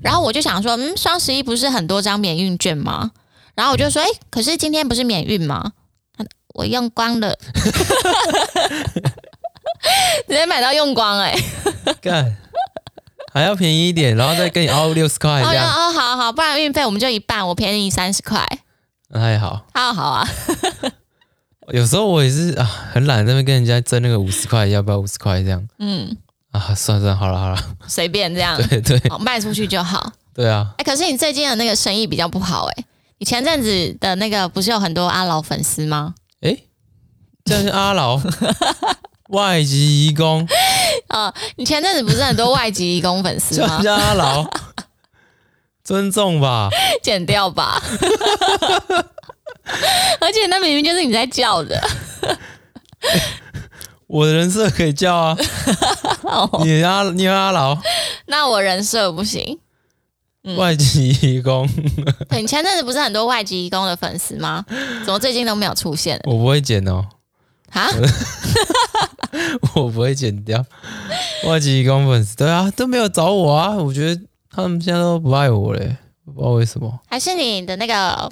[0.00, 3.10] 然后我就想说，嗯，双十一不是很多张免运券吗？
[3.54, 5.72] 然后我就说，哎，可是今天不是免运吗？
[6.54, 7.34] 我用光了，
[10.28, 12.36] 直接买到用光哎、欸，干
[13.32, 15.66] 还要便宜一点，然后再跟你凹六十块这样。
[15.66, 18.46] 哦，好好，不然运费我们就一半，我便宜三十块，
[19.08, 20.28] 那还好，好好啊。
[21.68, 25.66] 有时候我也是啊，很懒，在那边跟人家争那个五十块，要不要五十块这样？
[25.78, 26.16] 嗯，
[26.50, 30.12] 啊，算了算了，好了好了，随便这样，对对，卖出去就好。
[30.34, 32.84] 对啊，哎，可是你最近的那个生意比较不好哎、欸，
[33.18, 36.14] 你前阵子的那个不是有很多阿劳粉丝吗？
[36.42, 36.56] 哎，
[37.44, 38.20] 这是阿劳
[39.32, 40.46] 外籍移工
[41.08, 43.80] 啊， 你前阵子不是很多外籍移工粉丝吗？
[45.84, 46.68] 尊重吧，
[47.02, 47.82] 剪掉吧。
[50.20, 51.80] 而且那明明就是你在叫的，
[54.06, 55.36] 我的人设可以叫啊，
[56.62, 57.76] 你阿你阿劳，
[58.26, 59.58] 那我人设不行。
[60.44, 61.68] 嗯、外籍移工，
[62.30, 64.64] 你前阵子不是很多外籍移工的粉丝吗？
[65.04, 66.20] 怎么最近都没有出现？
[66.24, 67.04] 我不会剪哦，
[67.72, 67.88] 啊，
[69.74, 70.64] 我不会剪掉。
[71.44, 78.30] 外籍移工粉丝，对啊，都没有找我啊，我觉得他们现在都不爱我嘞，不知道为什么，还是你的那个。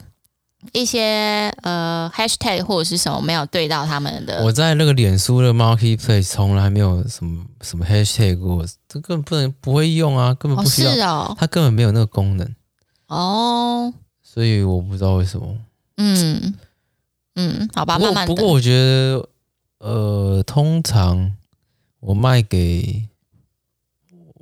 [0.74, 12.46] 一些呃 hashtag 或者是什么没有对到他们的，我在那个脸书的 marketplace 从来没有什么什么 hashtag 过，这根本不能不会用啊，根本不需要，哦是哦、它根本没有那个功能。
[13.06, 13.90] 哦，
[14.22, 15.56] 所以我不知道为什么，
[15.96, 16.54] 嗯
[17.36, 19.26] 嗯，好吧，慢慢不过我觉得
[19.80, 21.34] 呃，通常
[22.00, 23.08] 我卖给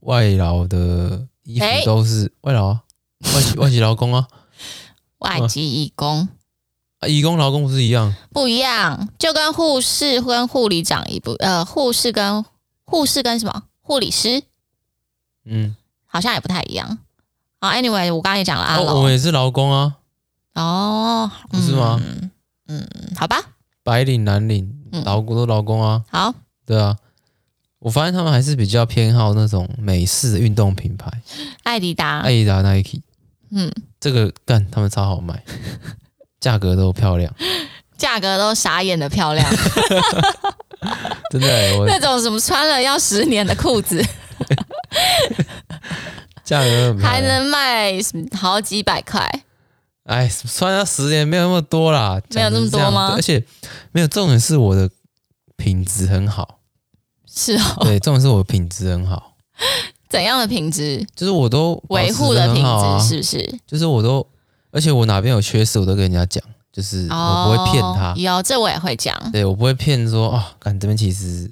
[0.02, 2.82] 外劳的衣服都是、欸、外劳啊，
[3.34, 4.26] 外籍 外籍劳工啊。
[5.18, 6.28] 外籍义工，
[6.98, 8.14] 啊，义工劳工不是一样？
[8.32, 12.44] 不一样，就跟护士跟护理长一不呃，护士跟
[12.84, 14.42] 护士跟什么护理师，
[15.44, 15.74] 嗯，
[16.06, 16.98] 好像也不太一样。
[17.60, 19.96] 啊，anyway，我刚刚也讲了啊，我们也是劳工啊。
[20.54, 22.00] 哦，不是吗？
[22.04, 22.30] 嗯，
[22.66, 23.40] 嗯，好吧。
[23.88, 24.70] 白领蓝领
[25.04, 26.04] 劳工都劳工啊。
[26.10, 26.34] 好，
[26.66, 26.94] 对啊。
[27.78, 31.08] 我发现他们还是比较偏好那种美式的运动品牌，
[31.62, 33.00] 艾迪达、艾迪达、Nike。
[33.50, 35.42] 嗯，这个干他们超好卖，
[36.38, 37.32] 价格都漂亮，
[37.96, 39.48] 价格都傻眼的漂亮，
[41.30, 41.48] 真的，
[41.86, 44.04] 那种什么穿了要十年的裤子，
[46.44, 47.92] 价格还能卖
[48.36, 49.26] 好几百块，
[50.08, 53.12] 哎，穿了十年没有那么多啦，没有那么多吗？
[53.14, 53.44] 而且
[53.92, 54.88] 没有，重点是我的
[55.56, 56.60] 品质很好，
[57.30, 59.36] 是哦，对，重点是我的品质很好。
[60.08, 61.06] 怎样的品质？
[61.14, 63.58] 就是我都维护的品质，是不是？
[63.66, 64.26] 就是我都，
[64.70, 66.42] 而且我哪边有缺失，我都跟人家讲，
[66.72, 68.14] 就是我不会骗他。
[68.16, 69.14] 有，这我也会讲。
[69.30, 71.50] 对，我不会骗说哦，看这边其实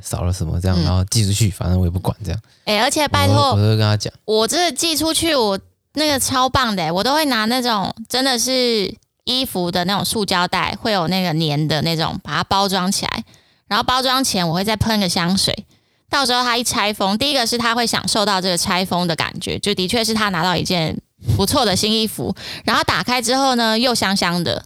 [0.00, 2.40] 少了什么这样，然后寄出去，反正我也不管这样。
[2.64, 5.56] 哎，而且拜托，我都会跟他讲，我这寄出去，我
[5.94, 13.24] 那个超棒的，我都会拿那种真的是衣服的那种塑胶袋，会有那个粘的那种，把它包装起来，
[13.68, 15.66] 然后包装前我会再喷个香水。
[16.08, 20.94] 到时候他一拆封，第一个是他会享受到这个拆封的感觉，就的确是他拿到一件
[21.36, 22.34] 不错的新衣服。
[22.64, 24.64] 然后打开之后呢，又香香的，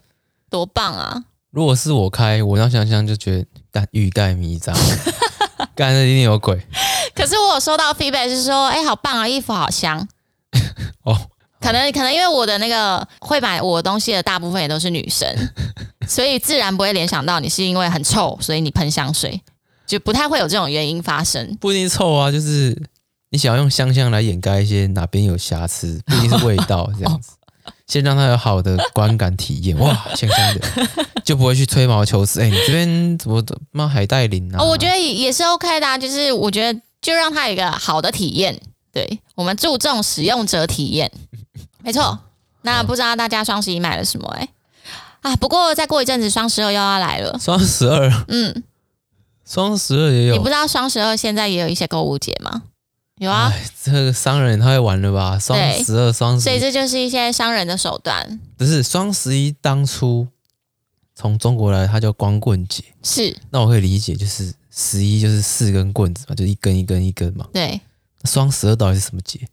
[0.50, 1.22] 多棒啊！
[1.52, 4.74] 如果是我开，我要香香就觉得干欲盖弥彰，
[5.76, 6.60] 干的一定有鬼。
[7.14, 10.08] 可是我有收到 feedback 是说，哎，好棒啊，衣服好香。
[11.04, 11.18] 哦，
[11.60, 15.28] 可能可能因为我的那个会买我东西的大部分也都是女生，
[16.08, 19.40] 所以自然不会联想到你是因为很臭，所以你喷香水。
[19.86, 22.76] 就不太会有这种原因发生，不一定臭啊，就是
[23.30, 27.34] 你想要用香香来掩盖一些哪边有瑕疵，不一定是味道这样子，
[27.86, 30.60] 先让他有好的观感体验， 哇，香香的，
[31.24, 32.40] 就不会去吹毛求疵。
[32.40, 33.40] 哎、欸，你这边怎么
[33.70, 34.58] 妈海带林啊？
[34.58, 38.60] 哦，我觉得也是 OK 的，啊，就是我觉得就让他有一个好的体验，
[38.96, 41.12] 对，我们注重使用者体验，
[41.84, 42.18] 没错。
[42.62, 44.40] 那不知道大家双十一买了什么，欸？
[45.20, 48.62] 哎，啊，不过再过一阵子双十二又要来了，双十二，嗯。
[49.44, 52.62] 双十二也有，你不知道双十二现在也有一些购物节吗？
[53.18, 53.52] 有啊，
[53.84, 55.38] 这个商人他会玩了吧？
[55.38, 58.40] 双十二、双十一，所以这就是一些商人的手段。
[58.56, 60.26] 不是双十一当初
[61.14, 63.36] 从中国来，它叫光棍节，是。
[63.50, 67.46] 那我可以理解，就是十一就是四根棍子嘛，就一根一根一根嘛。
[67.52, 67.78] 对。
[68.26, 69.48] 双十二到底是什么节？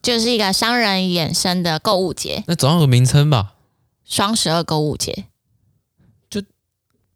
[0.00, 2.42] 就是一个商人衍生的购物节。
[2.46, 3.54] 那总要有个名称吧？
[4.04, 5.26] 双十二购物节。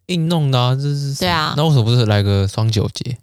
[0.06, 3.18] 硬弄的啊，这是对啊，那为什么不是来个双九节？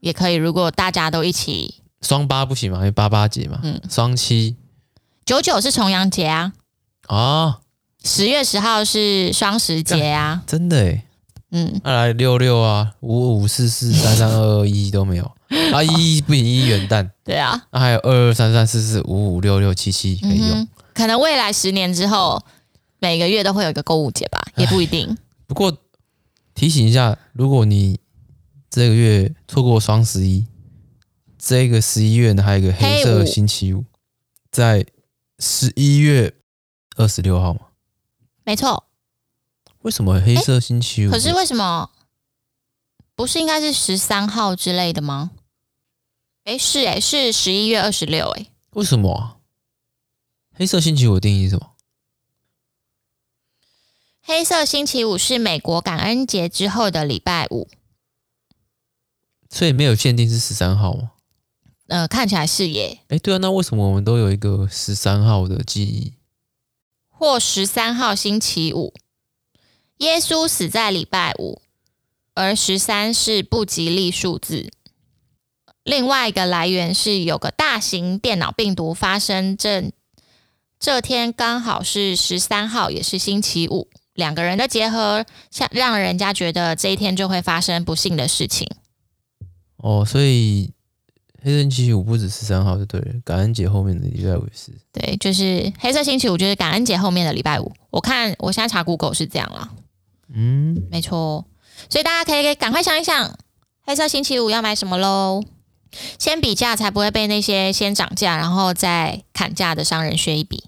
[0.00, 0.34] 也可以。
[0.34, 3.58] 如果大家都一起，双八不行嘛，因为八八节嘛。
[3.62, 4.56] 嗯，双七
[5.24, 6.52] 九九是重阳节啊。
[7.06, 7.60] 啊，
[8.04, 10.42] 十月十号是双十节啊。
[10.46, 11.04] 真的诶。
[11.52, 15.24] 嗯，那来六六啊，五五四四三三二二一都没有
[15.72, 17.10] 啊， 一不行一元旦。
[17.24, 20.50] 对啊，那还有二二三三四四五五六六七七可以用。
[20.50, 22.40] 嗯、可能未来十年之后，
[23.00, 25.18] 每个月都会有一个购物节吧，也不一定。
[25.48, 25.76] 不过
[26.54, 27.98] 提醒一下，如果你
[28.70, 30.46] 这个月错过双十一，
[31.36, 33.84] 这个十一月呢还有一个黑色星期五，
[34.52, 34.86] 在
[35.40, 36.32] 十一月
[36.96, 37.60] 二十六号嘛？
[38.44, 38.84] 没错。
[39.82, 41.10] 为什么黑色星期五？
[41.10, 41.90] 可是为什么
[43.14, 45.30] 不是应该是十三号之类的吗？
[46.44, 48.46] 哎，是哎，是十一月二十六哎。
[48.72, 49.36] 为什么啊？
[50.54, 51.70] 黑色星期五的定义是什么？
[54.22, 57.68] 黑色星期五是美国感恩节之后的礼拜五，
[59.48, 61.12] 所以没有限定是十三号吗？
[61.88, 63.00] 呃，看起来是耶。
[63.08, 66.14] 哎，对啊，那为什么我们都有一个十三号的记忆？
[67.08, 68.94] 或十三号星期五？
[70.00, 71.60] 耶稣死在礼拜五，
[72.32, 74.70] 而十三是不吉利数字。
[75.84, 79.92] 另外一个来源是有个大型电脑病毒发生这
[80.78, 88.66] 这天刚好是十三号，也是星期五，两个人的结合，像让人家觉得这一天就会发生不幸的事情。
[89.76, 90.70] 哦，所以
[91.42, 94.72] 黑色星期五不止十三号就对了，感恩节后面的礼拜五是。
[94.92, 97.70] 对，就是黑色星期五就是感恩节后面的礼拜五。
[97.90, 99.70] 我看我现在查 Google 是这样了。
[100.34, 101.44] 嗯，没错，
[101.88, 103.36] 所以大家可以赶快想一想，
[103.84, 105.42] 黑色星期五要买什么喽？
[106.18, 110.64] 先比价才不会被那些先涨价然后再砍价的商人削一笔。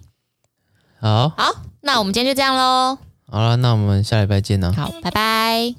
[1.01, 2.99] 好，好，那我们今天就这样喽。
[3.31, 4.73] 好了，那我们下礼拜见呢。
[4.77, 5.75] 好，拜拜。